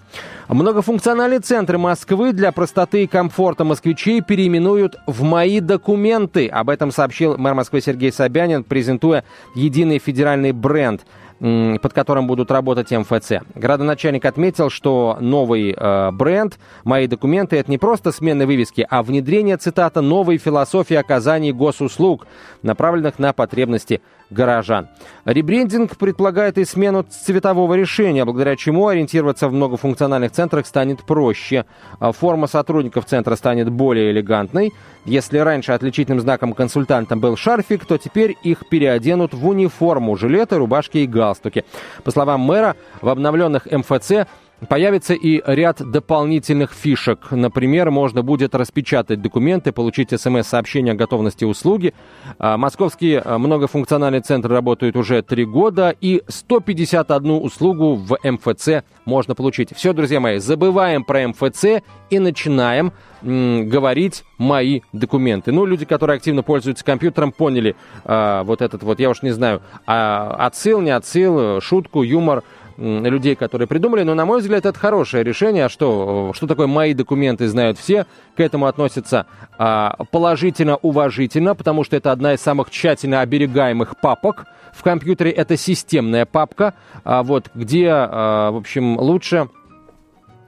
Многофункциональные 0.49 1.39
центры 1.39 1.77
Москвы 1.77 2.33
для 2.33 2.51
простоты 2.51 3.03
и 3.03 3.07
комфорта 3.07 3.63
москвичей 3.63 4.21
переименуют 4.21 4.97
в 5.05 5.23
«Мои 5.23 5.61
документы». 5.61 6.47
Об 6.47 6.69
этом 6.69 6.91
сообщил 6.91 7.37
мэр 7.37 7.53
Москвы 7.53 7.79
Сергей 7.79 8.11
Собянин, 8.11 8.65
презентуя 8.65 9.23
единый 9.55 9.99
федеральный 9.99 10.51
бренд– 10.51 11.05
под 11.39 11.93
которым 11.93 12.27
будут 12.27 12.49
работать 12.51 12.91
МФЦ. 12.91 13.43
Градоначальник 13.55 14.25
отметил, 14.25 14.69
что 14.69 15.17
новый 15.19 15.75
э, 15.77 16.11
бренд 16.11 16.57
«Мои 16.83 17.07
документы»— 17.07 17.55
это 17.57 17.69
не 17.69 17.77
просто 17.77 18.11
смена 18.11 18.45
вывески, 18.45 18.85
а 18.89 19.03
внедрение, 19.03 19.57
цитата, 19.57 20.01
«новой 20.01 20.37
философии 20.37 20.95
оказания 20.95 21.53
госуслуг, 21.53 22.25
направленных 22.63 23.19
на 23.19 23.33
потребности 23.33 24.01
горожан. 24.29 24.87
Ребрендинг 25.25 25.97
предполагает 25.97 26.57
и 26.57 26.65
смену 26.65 27.03
цветового 27.03 27.73
решения, 27.73 28.25
благодаря 28.25 28.55
чему 28.55 28.87
ориентироваться 28.87 29.47
в 29.47 29.53
многофункциональных 29.53 30.31
центрах 30.31 30.65
станет 30.65 31.03
проще. 31.03 31.65
А 31.99 32.11
форма 32.11 32.47
сотрудников 32.47 33.05
центра 33.05 33.35
станет 33.35 33.69
более 33.69 34.11
элегантной. 34.11 34.73
Если 35.05 35.37
раньше 35.37 35.71
отличительным 35.71 36.19
знаком 36.19 36.53
консультанта 36.53 37.15
был 37.15 37.37
шарфик, 37.37 37.85
то 37.85 37.97
теперь 37.97 38.35
их 38.43 38.67
переоденут 38.69 39.33
в 39.33 39.47
униформу, 39.47 40.17
жилеты, 40.17 40.57
рубашки 40.57 40.99
и 40.99 41.07
галстуки. 41.07 41.63
По 42.03 42.11
словам 42.11 42.41
мэра, 42.41 42.75
в 43.01 43.09
обновленных 43.09 43.67
МФЦ 43.71 44.27
Появится 44.67 45.13
и 45.13 45.39
ряд 45.45 45.83
дополнительных 45.83 46.73
фишек. 46.73 47.29
Например, 47.29 47.91
можно 47.91 48.23
будет 48.23 48.55
распечатать 48.55 49.21
документы, 49.21 49.71
получить 49.71 50.09
смс-сообщение 50.19 50.93
о 50.93 50.95
готовности 50.95 51.45
услуги. 51.45 51.93
А, 52.39 52.57
московские 52.57 53.21
а, 53.23 53.37
многофункциональные 53.37 54.21
центры 54.21 54.55
работают 54.55 54.95
уже 54.95 55.21
три 55.21 55.45
года, 55.45 55.95
и 56.01 56.23
151 56.27 57.29
услугу 57.33 57.93
в 57.93 58.17
МФЦ 58.23 58.83
можно 59.05 59.35
получить. 59.35 59.75
Все, 59.75 59.93
друзья 59.93 60.19
мои, 60.19 60.39
забываем 60.39 61.03
про 61.03 61.27
МФЦ 61.27 61.83
и 62.09 62.17
начинаем 62.17 62.93
говорить 63.21 64.23
мои 64.39 64.81
документы. 64.91 65.51
Ну, 65.51 65.65
люди, 65.65 65.85
которые 65.85 66.17
активно 66.17 66.41
пользуются 66.41 66.83
компьютером, 66.83 67.31
поняли 67.31 67.75
а, 68.05 68.43
вот 68.43 68.63
этот 68.63 68.81
вот, 68.81 68.99
я 68.99 69.11
уж 69.11 69.21
не 69.21 69.31
знаю, 69.31 69.61
а, 69.85 70.35
отсыл, 70.39 70.81
не 70.81 70.91
отсыл, 70.91 71.61
шутку, 71.61 72.01
юмор– 72.01 72.43
людей, 72.77 73.35
которые 73.35 73.67
придумали, 73.67 74.03
но, 74.03 74.13
на 74.13 74.25
мой 74.25 74.39
взгляд, 74.39 74.65
это 74.65 74.77
хорошее 74.77 75.23
решение. 75.23 75.65
А 75.65 75.69
что, 75.69 76.31
что 76.33 76.47
такое 76.47 76.67
мои 76.67 76.93
документы, 76.93 77.47
знают 77.47 77.77
все. 77.77 78.05
К 78.35 78.39
этому 78.39 78.67
относятся 78.67 79.25
а, 79.57 79.95
положительно, 80.11 80.77
уважительно, 80.77 81.55
потому 81.55 81.83
что 81.83 81.95
это 81.95 82.11
одна 82.11 82.33
из 82.33 82.41
самых 82.41 82.69
тщательно 82.69 83.21
оберегаемых 83.21 83.99
папок. 83.99 84.45
В 84.73 84.83
компьютере 84.83 85.31
это 85.31 85.57
системная 85.57 86.25
папка, 86.25 86.75
а, 87.03 87.23
вот, 87.23 87.49
где, 87.55 87.89
а, 87.89 88.51
в 88.51 88.57
общем, 88.57 88.99
лучше, 88.99 89.49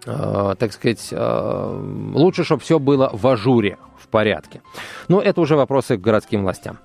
а, 0.05 0.55
так 0.55 0.71
сказать, 0.71 1.09
а, 1.11 1.81
лучше, 2.13 2.43
чтобы 2.43 2.61
все 2.61 2.79
было 2.79 3.09
в 3.11 3.25
ажуре, 3.27 3.77
в 3.97 4.07
порядке. 4.07 4.61
Но 5.07 5.19
это 5.19 5.41
уже 5.41 5.55
вопросы 5.55 5.97
к 5.97 6.01
городским 6.01 6.43
властям. 6.43 6.77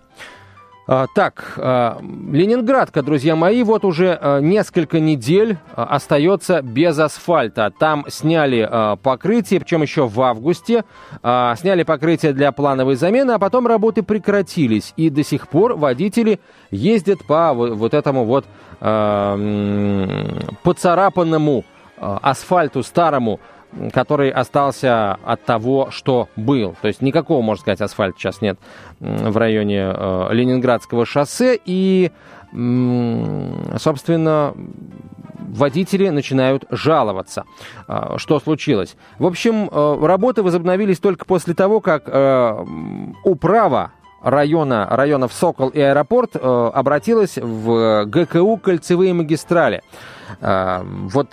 А, 0.86 1.06
так, 1.14 1.54
а, 1.56 1.98
Ленинградка, 2.02 3.02
друзья 3.02 3.34
мои, 3.36 3.62
вот 3.62 3.86
уже 3.86 4.18
а, 4.20 4.40
несколько 4.40 5.00
недель 5.00 5.56
остается 5.74 6.60
без 6.60 6.98
асфальта. 6.98 7.72
Там 7.78 8.04
сняли 8.08 8.96
покрытие, 9.02 9.60
причем 9.60 9.82
еще 9.82 10.06
в 10.06 10.20
августе. 10.20 10.84
Сняли 11.22 11.82
покрытие 11.84 12.32
для 12.32 12.52
плановой 12.52 12.96
замены, 12.96 13.32
а 13.32 13.38
потом 13.38 13.66
работы 13.66 14.02
прекратились. 14.02 14.92
И 14.96 15.10
до 15.10 15.24
сих 15.24 15.48
пор 15.48 15.74
водители 15.74 16.40
ездят 16.70 17.24
по 17.26 17.52
вот 17.52 17.94
этому 17.94 18.24
вот 18.24 18.44
поцарапанному 20.62 21.64
асфальту 21.98 22.82
старому 22.82 23.40
который 23.92 24.30
остался 24.30 25.14
от 25.24 25.44
того, 25.44 25.88
что 25.90 26.28
был. 26.36 26.74
То 26.80 26.88
есть 26.88 27.02
никакого, 27.02 27.42
можно 27.42 27.60
сказать, 27.60 27.80
асфальта 27.80 28.18
сейчас 28.18 28.40
нет 28.40 28.58
в 29.00 29.36
районе 29.36 29.92
э, 29.94 30.28
Ленинградского 30.32 31.06
шоссе. 31.06 31.58
И, 31.64 32.10
собственно, 32.52 34.54
водители 35.54 36.08
начинают 36.08 36.64
жаловаться. 36.70 37.44
Э, 37.88 38.14
что 38.16 38.40
случилось? 38.40 38.96
В 39.18 39.26
общем, 39.26 39.68
э, 39.70 40.06
работы 40.06 40.42
возобновились 40.42 40.98
только 40.98 41.24
после 41.24 41.54
того, 41.54 41.80
как 41.80 42.04
э, 42.06 42.64
управа 43.24 43.92
района, 44.24 44.88
районов 44.90 45.32
Сокол 45.32 45.68
и 45.68 45.80
Аэропорт 45.80 46.34
э, 46.34 46.70
обратилась 46.74 47.36
в 47.36 48.06
ГКУ 48.06 48.56
«Кольцевые 48.56 49.12
магистрали». 49.14 49.82
Э, 50.40 50.82
вот 50.82 51.28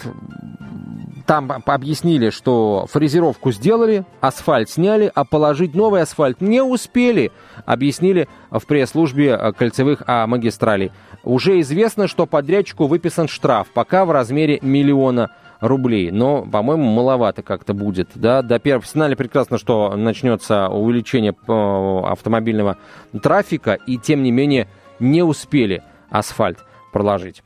там 1.26 1.50
объяснили, 1.66 2.30
что 2.30 2.88
фрезеровку 2.92 3.52
сделали, 3.52 4.06
асфальт 4.20 4.70
сняли, 4.70 5.12
а 5.16 5.24
положить 5.24 5.74
новый 5.74 6.02
асфальт 6.02 6.42
не 6.42 6.62
успели, 6.62 7.32
объяснили 7.66 8.28
в 8.50 8.66
пресс-службе 8.66 9.38
э, 9.40 9.54
кольцевых 9.54 10.04
а, 10.08 10.28
магистралей. 10.28 10.92
Уже 11.24 11.62
известно, 11.62 12.08
что 12.08 12.26
подрядчику 12.26 12.88
выписан 12.88 13.28
штраф, 13.28 13.68
пока 13.74 14.06
в 14.06 14.12
размере 14.12 14.60
миллиона 14.62 15.32
рублей. 15.62 16.12
Но, 16.12 16.44
по-моему, 16.44 16.84
маловато 16.84 17.44
как-то 17.44 17.74
будет. 17.74 18.10
Да? 18.16 18.42
До 18.42 18.60
первого 18.60 18.86
знали 18.86 19.16
прекрасно, 19.16 19.58
что 19.58 19.96
начнется 19.96 20.68
увеличение 20.68 21.34
э, 21.34 22.12
автомобильного 22.12 22.78
трафика, 23.22 23.74
и 23.74 23.98
тем 23.98 24.24
не 24.24 24.32
менее 24.32 24.68
не 25.00 25.24
успели 25.24 25.84
асфальт 26.10 26.60
проложить. 26.92 27.44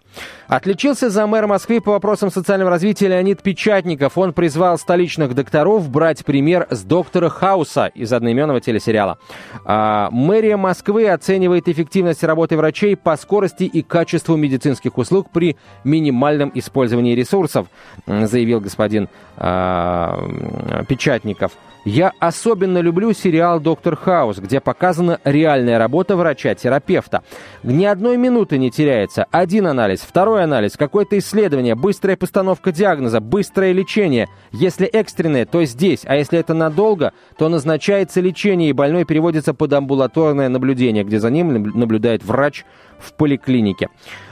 Отличился 0.48 1.10
за 1.10 1.26
мэра 1.26 1.48
Москвы 1.48 1.82
по 1.82 1.92
вопросам 1.92 2.30
социального 2.30 2.70
развития 2.70 3.08
Леонид 3.08 3.42
Печатников. 3.42 4.18
Он 4.18 4.32
призвал 4.34 4.78
столичных 4.78 5.34
докторов 5.34 5.90
брать 5.90 6.24
пример 6.24 6.68
с 6.70 6.84
доктора 6.84 7.30
Хауса 7.30 7.88
из 7.88 8.14
одноименного 8.14 8.62
телесериала. 8.62 9.18
А, 9.66 10.10
мэрия 10.12 10.58
Москвы 10.58 11.10
оценивает 11.10 11.68
эффективность 11.68 12.24
работы 12.24 12.58
врачей 12.58 12.96
по 12.96 13.18
скорости 13.18 13.64
и 13.64 13.82
качеству 13.82 14.36
медицинских 14.36 14.98
услуг 14.98 15.32
при 15.32 15.58
минимальном 15.84 16.52
использовании 16.54 17.16
ресурсов, 17.16 17.68
заявил 18.06 18.60
господин 18.60 19.10
а, 19.38 20.84
Печатников. 20.88 21.54
Я 21.86 22.14
особенно 22.20 22.80
люблю 22.80 23.14
сериал 23.14 23.60
«Доктор 23.60 23.96
Хаус», 23.96 24.40
где 24.40 24.60
показана 24.60 25.20
реальная 25.24 25.78
работа 25.78 26.16
врача-терапевта. 26.16 27.22
Ни 27.62 27.86
одной 27.86 28.18
минуты 28.18 28.58
не 28.58 28.72
теряется. 28.72 29.28
Один 29.30 29.68
анализ, 29.68 30.00
второй 30.06 30.44
анализ, 30.44 30.78
какое-то 30.78 31.18
исследование, 31.18 31.76
быстрая 31.76 32.16
постановка 32.16 32.72
диагноза, 32.72 33.20
быстрое 33.20 33.72
лечение. 33.72 34.28
Если 34.52 34.86
экстренное, 34.88 35.46
то 35.46 35.64
здесь, 35.66 36.02
а 36.06 36.16
если 36.16 36.40
это 36.40 36.54
надолго, 36.54 37.14
то 37.38 37.50
назначается 37.50 38.22
лечение, 38.22 38.70
и 38.70 38.74
больной 38.74 39.06
переводится 39.06 39.54
под 39.54 39.74
амбулаторное 39.74 40.50
наблюдение, 40.50 41.04
где 41.04 41.20
за 41.20 41.30
ним 41.30 41.54
наблюдает 41.78 42.24
врач 42.24 42.66
в 43.00 43.14
поликлинике. 43.14 43.90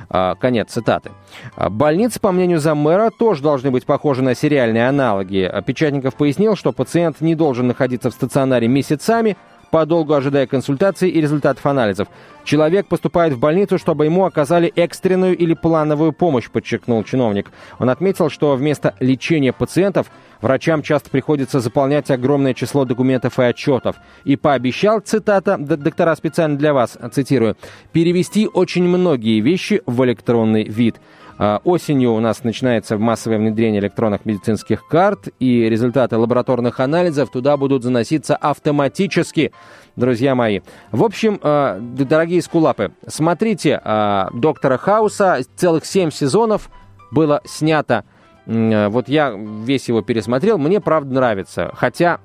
А, 0.09 0.36
конец 0.36 0.71
цитаты. 0.71 1.12
А, 1.55 1.69
больницы, 1.69 2.19
по 2.19 2.31
мнению 2.31 2.59
заммэра, 2.59 3.09
тоже 3.09 3.41
должны 3.41 3.71
быть 3.71 3.86
похожи 3.86 4.21
на 4.21 4.36
сериальные 4.36 4.88
аналоги. 4.88 5.41
А, 5.41 5.62
Печатников 5.62 6.15
пояснил, 6.15 6.55
что 6.55 6.71
пациент 6.71 7.19
не 7.21 7.36
должен 7.36 7.67
находиться 7.67 8.12
в 8.12 8.13
стационаре 8.13 8.67
месяцами, 8.67 9.38
подолгу 9.73 10.13
ожидая 10.13 10.45
консультации 10.45 11.09
и 11.09 11.19
результатов 11.19 11.65
анализов. 11.65 12.07
Человек 12.43 12.86
поступает 12.86 13.33
в 13.33 13.39
больницу, 13.39 13.79
чтобы 13.79 14.05
ему 14.05 14.23
оказали 14.23 14.71
экстренную 14.75 15.36
или 15.36 15.55
плановую 15.55 16.13
помощь, 16.13 16.47
подчеркнул 16.47 17.03
чиновник. 17.03 17.49
Он 17.79 17.89
отметил, 17.89 18.29
что 18.29 18.55
вместо 18.55 18.93
лечения 18.99 19.51
пациентов 19.51 20.12
врачам 20.41 20.83
часто 20.83 21.09
приходится 21.09 21.59
заполнять 21.59 22.12
огромное 22.12 22.53
число 22.53 22.86
документов 22.86 23.39
и 23.39 23.43
отчетов. 23.43 23.95
И 24.25 24.36
пообещал, 24.36 24.99
цитата, 24.99 25.57
доктора 25.57 26.15
специально 26.15 26.55
для 26.55 26.71
вас, 26.71 26.95
цитирую, 27.12 27.57
перевести 27.93 28.47
очень 28.47 28.83
многие 28.83 29.39
вещи 29.39 29.81
в 29.88 30.05
электронный 30.05 30.65
вид. 30.65 30.97
А, 31.38 31.62
осенью 31.63 32.13
у 32.13 32.19
нас 32.19 32.43
начинается 32.43 32.98
массовое 32.98 33.38
внедрение 33.38 33.82
электронных 33.82 34.26
медицинских 34.26 34.88
карт, 34.88 35.30
и 35.39 35.69
результаты 35.69 36.17
лабораторных 36.17 36.80
анализов 36.80 37.32
туда 37.32 37.58
будут 37.58 37.84
заноситься 37.84 38.36
автоматически, 38.36 39.52
друзья 39.96 40.36
мои. 40.36 40.62
В 40.91 41.04
общем, 41.04 41.39
а, 41.41 41.80
дорогие 41.80 42.41
скулапы, 42.41 42.91
смотрите 43.08 43.82
а, 43.84 44.30
«Доктора 44.34 44.78
Хауса», 44.78 45.39
целых 45.56 45.86
семь 45.86 46.12
сезонов 46.12 46.69
было 47.12 47.41
снято. 47.46 48.06
Вот 48.46 49.08
я 49.08 49.34
весь 49.38 49.88
его 49.88 50.02
пересмотрел, 50.02 50.58
мне 50.58 50.82
правда 50.82 51.13
нравится, 51.13 51.72
хотя 51.76 52.19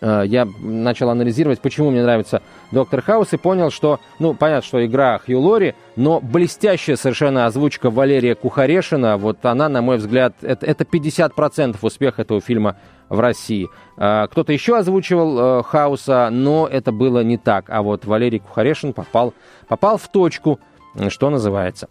я 0.00 0.46
начал 0.60 1.10
анализировать, 1.10 1.60
почему 1.60 1.90
мне 1.90 2.02
нравится 2.02 2.42
Доктор 2.70 3.00
Хаус, 3.00 3.32
и 3.32 3.36
понял, 3.36 3.70
что, 3.70 4.00
ну, 4.18 4.34
понятно, 4.34 4.66
что 4.66 4.84
игра 4.84 5.18
Хью 5.18 5.40
Лори, 5.40 5.74
но 5.96 6.20
блестящая 6.20 6.96
совершенно 6.96 7.46
озвучка 7.46 7.90
Валерия 7.90 8.34
Кухарешина, 8.34 9.16
вот 9.16 9.44
она, 9.44 9.68
на 9.68 9.82
мой 9.82 9.96
взгляд, 9.96 10.34
это, 10.42 10.66
это 10.66 10.84
50% 10.84 11.76
успеха 11.80 12.22
этого 12.22 12.40
фильма 12.40 12.76
в 13.08 13.20
России. 13.20 13.68
Э, 13.96 14.26
кто-то 14.30 14.52
еще 14.52 14.76
озвучивал 14.76 15.60
э, 15.60 15.62
Хауса, 15.62 16.28
но 16.30 16.68
это 16.70 16.92
было 16.92 17.22
не 17.22 17.38
так, 17.38 17.70
а 17.70 17.82
вот 17.82 18.04
Валерий 18.04 18.40
Кухарешин 18.40 18.92
попал, 18.92 19.34
попал 19.68 19.96
в 19.98 20.08
точку, 20.08 20.60
что 21.08 21.30
называется. 21.30 21.88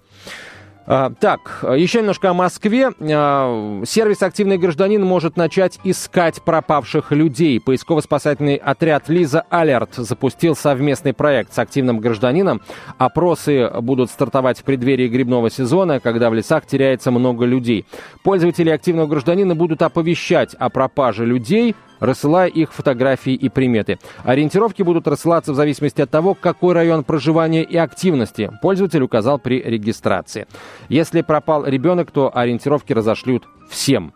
А, 0.88 1.12
так, 1.20 1.66
еще 1.76 2.00
немножко 2.00 2.30
о 2.30 2.34
Москве. 2.34 2.92
А, 3.00 3.82
сервис 3.86 4.22
«Активный 4.22 4.58
гражданин» 4.58 5.04
может 5.04 5.36
начать 5.36 5.80
искать 5.84 6.42
пропавших 6.44 7.12
людей. 7.12 7.60
Поисково-спасательный 7.60 8.56
отряд 8.56 9.10
«Лиза 9.10 9.46
Алерт» 9.50 9.96
запустил 9.96 10.56
совместный 10.56 11.14
проект 11.14 11.54
с 11.54 11.60
«Активным 11.60 12.00
гражданином». 12.00 12.62
Опросы 13.00 13.72
будут 13.82 14.12
стартовать 14.12 14.60
в 14.60 14.64
преддверии 14.64 15.08
грибного 15.08 15.50
сезона, 15.50 16.00
когда 16.00 16.30
в 16.30 16.36
лесах 16.36 16.68
теряется 16.68 17.10
много 17.10 17.46
людей. 17.46 17.86
Пользователи 18.24 18.70
«Активного 18.70 19.08
гражданина» 19.08 19.56
будут 19.56 19.82
оповещать 19.82 20.54
о 20.54 20.70
пропаже 20.70 21.26
людей– 21.26 21.76
рассылая 22.00 22.48
их 22.48 22.74
фотографии 22.74 23.34
и 23.34 23.50
приметы. 23.50 24.00
Ориентировки 24.24 24.84
будут 24.84 25.08
рассылаться 25.08 25.54
в 25.54 25.56
зависимости 25.56 26.02
от 26.02 26.10
того, 26.10 26.34
какой 26.34 26.74
район 26.74 27.04
проживания 27.04 27.64
и 27.64 27.78
активности 27.78 28.52
пользователь 28.62 29.04
указал 29.04 29.40
при 29.40 29.62
регистрации. 29.62 30.48
Если 30.90 31.22
пропал 31.22 31.66
ребенок, 31.66 32.12
то 32.12 32.32
ориентировки 32.36 32.94
разошлют 32.94 33.44
всем. 33.70 34.14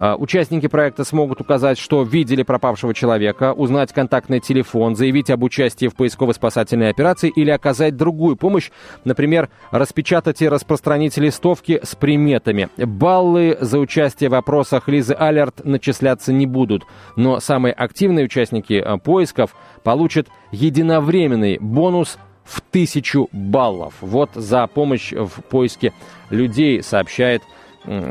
А, 0.00 0.16
участники 0.16 0.66
проекта 0.66 1.04
смогут 1.04 1.42
указать, 1.42 1.78
что 1.78 2.02
видели 2.02 2.42
пропавшего 2.42 2.94
человека, 2.94 3.52
узнать 3.52 3.92
контактный 3.92 4.40
телефон, 4.40 4.96
заявить 4.96 5.28
об 5.28 5.42
участии 5.42 5.88
в 5.88 5.94
поисково-спасательной 5.94 6.88
операции 6.88 7.28
или 7.28 7.50
оказать 7.50 7.98
другую 7.98 8.36
помощь, 8.36 8.70
например, 9.04 9.50
распечатать 9.70 10.40
и 10.40 10.48
распространить 10.48 11.18
листовки 11.18 11.80
с 11.82 11.94
приметами. 11.94 12.70
Баллы 12.78 13.58
за 13.60 13.78
участие 13.78 14.30
в 14.30 14.34
опросах 14.34 14.88
Лизы 14.88 15.12
Алерт 15.12 15.66
начисляться 15.66 16.32
не 16.32 16.46
будут, 16.46 16.84
но 17.16 17.38
самые 17.38 17.74
активные 17.74 18.24
участники 18.24 18.82
а, 18.82 18.96
поисков 18.96 19.54
получат 19.82 20.28
единовременный 20.50 21.58
бонус 21.58 22.16
в 22.42 22.62
тысячу 22.62 23.28
баллов. 23.32 23.94
Вот 24.00 24.30
за 24.34 24.66
помощь 24.66 25.12
в 25.12 25.42
поиске 25.50 25.92
людей 26.30 26.82
сообщает 26.82 27.42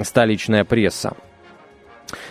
столичная 0.04 0.64
пресса. 0.66 1.16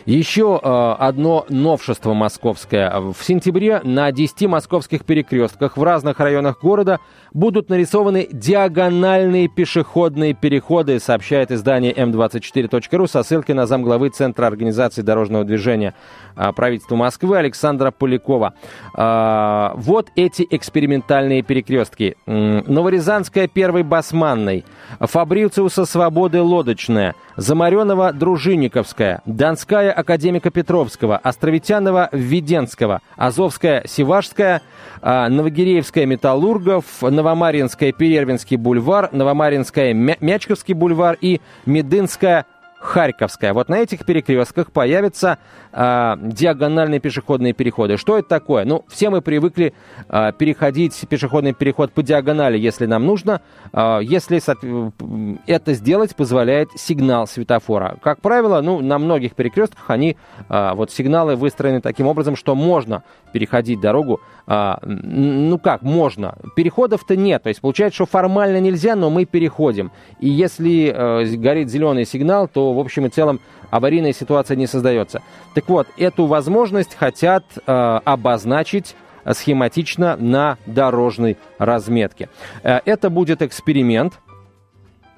Еще 0.06 0.58
э, 0.62 0.94
одно 0.98 1.46
новшество 1.48 2.14
московское. 2.14 2.90
В 3.00 3.16
сентябре 3.22 3.80
на 3.84 4.10
10 4.12 4.48
московских 4.48 5.04
перекрестках 5.04 5.76
в 5.76 5.82
разных 5.82 6.20
районах 6.20 6.60
города 6.60 6.98
будут 7.32 7.68
нарисованы 7.68 8.28
диагональные 8.32 9.48
пешеходные 9.48 10.34
переходы, 10.34 10.98
сообщает 10.98 11.50
издание 11.50 11.92
М24.ру 11.92 13.06
со 13.06 13.22
ссылкой 13.22 13.54
на 13.54 13.66
замглавы 13.66 14.08
Центра 14.08 14.46
организации 14.46 15.02
дорожного 15.02 15.44
движения 15.44 15.94
э, 16.36 16.52
правительства 16.52 16.96
Москвы 16.96 17.38
Александра 17.38 17.90
Полякова. 17.90 18.54
Э, 18.96 19.70
вот 19.74 20.08
эти 20.16 20.46
экспериментальные 20.50 21.42
перекрестки. 21.42 22.16
Новорязанская 22.26 23.48
первый 23.48 23.82
Басманной, 23.82 24.64
Фабрициуса 25.00 25.84
Свободы 25.84 26.40
Лодочная, 26.40 27.14
Замаренова 27.36 28.12
Дружинниковская, 28.12 29.22
Донская 29.26 29.67
Тверская 29.68 29.92
Академика 29.92 30.50
Петровского, 30.50 31.18
Островитянова 31.18 32.08
Введенского, 32.12 33.02
Азовская 33.16 33.82
Севашская, 33.86 34.62
а, 35.02 35.28
Новогиреевская 35.28 36.06
Металлургов, 36.06 36.86
Новомаринская 37.02 37.92
Перервинский 37.92 38.56
бульвар, 38.56 39.10
Новомаринская 39.12 39.92
Мячковский 39.92 40.72
бульвар 40.72 41.18
и 41.20 41.42
Медынская 41.66 42.46
Харьковская. 42.80 43.52
Вот 43.52 43.68
на 43.68 43.78
этих 43.78 44.04
перекрестках 44.04 44.70
появятся 44.70 45.38
э, 45.72 46.14
диагональные 46.20 47.00
пешеходные 47.00 47.52
переходы. 47.52 47.96
Что 47.96 48.18
это 48.18 48.28
такое? 48.28 48.64
Ну, 48.64 48.84
все 48.88 49.10
мы 49.10 49.20
привыкли 49.20 49.74
э, 50.08 50.32
переходить 50.38 50.98
пешеходный 51.08 51.54
переход 51.54 51.92
по 51.92 52.02
диагонали, 52.02 52.56
если 52.56 52.86
нам 52.86 53.04
нужно. 53.04 53.40
Э, 53.72 53.98
если 54.02 54.38
это 55.46 55.74
сделать, 55.74 56.14
позволяет 56.14 56.70
сигнал 56.76 57.26
светофора. 57.26 57.98
Как 58.00 58.20
правило, 58.20 58.60
ну, 58.60 58.80
на 58.80 58.98
многих 58.98 59.34
перекрестках 59.34 59.90
они, 59.90 60.16
э, 60.48 60.72
вот 60.74 60.92
сигналы 60.92 61.34
выстроены 61.34 61.80
таким 61.80 62.06
образом, 62.06 62.36
что 62.36 62.54
можно 62.54 63.02
переходить 63.32 63.80
дорогу. 63.80 64.20
Э, 64.48 64.76
ну 64.82 65.58
как, 65.58 65.82
можно. 65.82 66.36
Переходов-то 66.56 67.16
нет. 67.16 67.42
То 67.42 67.50
есть 67.50 67.60
получается, 67.60 67.96
что 67.96 68.06
формально 68.06 68.60
нельзя, 68.60 68.96
но 68.96 69.10
мы 69.10 69.26
переходим. 69.26 69.92
И 70.20 70.28
если 70.28 70.92
э, 70.94 71.36
горит 71.36 71.68
зеленый 71.70 72.06
сигнал, 72.06 72.48
то 72.48 72.72
в 72.72 72.78
общем 72.80 73.06
и 73.06 73.10
целом 73.10 73.40
аварийная 73.70 74.12
ситуация 74.12 74.56
не 74.56 74.66
создается. 74.66 75.22
Так 75.54 75.68
вот, 75.68 75.86
эту 75.98 76.26
возможность 76.26 76.94
хотят 76.94 77.44
э, 77.54 78.00
обозначить 78.04 78.96
схематично 79.30 80.16
на 80.16 80.56
дорожной 80.66 81.36
разметке. 81.58 82.30
Э, 82.62 82.80
это 82.84 83.10
будет 83.10 83.42
эксперимент. 83.42 84.14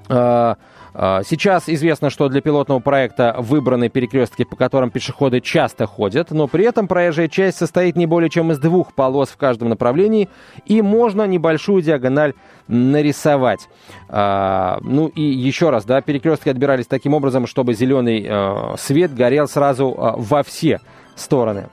Э, 0.09 0.13
а, 0.13 0.57
сейчас 0.95 1.69
известно, 1.69 2.11
что 2.11 2.29
для 2.29 2.41
пилотного 2.41 2.81
проекта 2.81 3.35
выбраны 3.39 3.89
перекрестки, 3.89 4.45
по 4.45 4.57
которым 4.57 4.91
пешеходы 4.91 5.41
часто 5.41 5.87
ходят, 5.87 6.31
но 6.31 6.47
при 6.47 6.65
этом 6.65 6.89
проезжая 6.89 7.29
часть 7.29 7.59
состоит 7.59 7.97
не 7.97 8.07
более 8.07 8.31
чем 8.31 8.53
из 8.53 8.59
двух 8.59 8.93
полос 8.95 9.29
в 9.29 9.37
каждом 9.37 9.69
направлении, 9.69 10.29
и 10.67 10.83
можно 10.83 11.27
небольшую 11.27 11.83
диагональ 11.83 12.35
нарисовать. 12.69 13.69
А, 14.09 14.79
ну 14.83 15.09
и 15.09 15.23
еще 15.23 15.71
раз, 15.71 15.85
да, 15.85 16.01
перекрестки 16.01 16.49
отбирались 16.49 16.87
таким 16.87 17.15
образом, 17.15 17.47
чтобы 17.47 17.75
зеленый 17.75 18.27
а, 18.29 18.75
свет 18.79 19.15
горел 19.15 19.49
сразу 19.49 19.95
а, 19.97 20.15
во 20.17 20.43
все 20.43 20.81
стороны. 21.17 21.69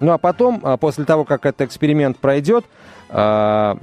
Ну 0.00 0.12
а 0.12 0.18
потом, 0.18 0.60
а, 0.62 0.76
после 0.76 1.04
того, 1.04 1.24
как 1.24 1.46
этот 1.46 1.62
эксперимент 1.62 2.18
пройдет, 2.18 2.64
а, 3.10 3.76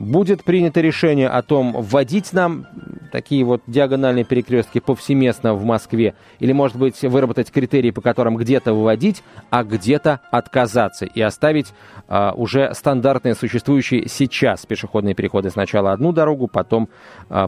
будет 0.00 0.42
принято 0.42 0.80
решение 0.80 1.28
о 1.28 1.42
том, 1.42 1.72
вводить 1.82 2.32
нам 2.32 2.66
такие 3.12 3.44
вот 3.44 3.62
диагональные 3.66 4.24
перекрестки 4.24 4.80
повсеместно 4.80 5.54
в 5.54 5.64
Москве? 5.64 6.14
Или, 6.40 6.52
может 6.52 6.76
быть, 6.76 7.00
выработать 7.02 7.52
критерии, 7.52 7.90
по 7.90 8.00
которым 8.00 8.36
где-то 8.36 8.72
выводить, 8.72 9.22
а 9.50 9.64
где-то 9.64 10.20
отказаться 10.30 11.04
и 11.04 11.20
оставить 11.20 11.72
а, 12.08 12.32
уже 12.34 12.72
стандартные 12.74 13.34
существующие 13.34 14.08
сейчас 14.08 14.66
пешеходные 14.66 15.14
переходы. 15.14 15.50
Сначала 15.50 15.92
одну 15.92 16.12
дорогу, 16.12 16.48
потом 16.48 16.88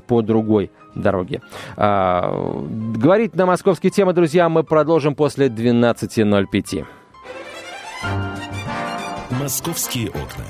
по 0.07 0.23
другой 0.23 0.71
дороге. 0.95 1.41
Говорить 1.77 3.35
на 3.35 3.47
московские 3.47 3.91
темы, 3.91 4.13
друзья, 4.13 4.49
мы 4.49 4.65
продолжим 4.65 5.15
после 5.15 5.49
12.05. 5.49 6.85
«Московские 9.41 10.11
окна». 10.11 10.45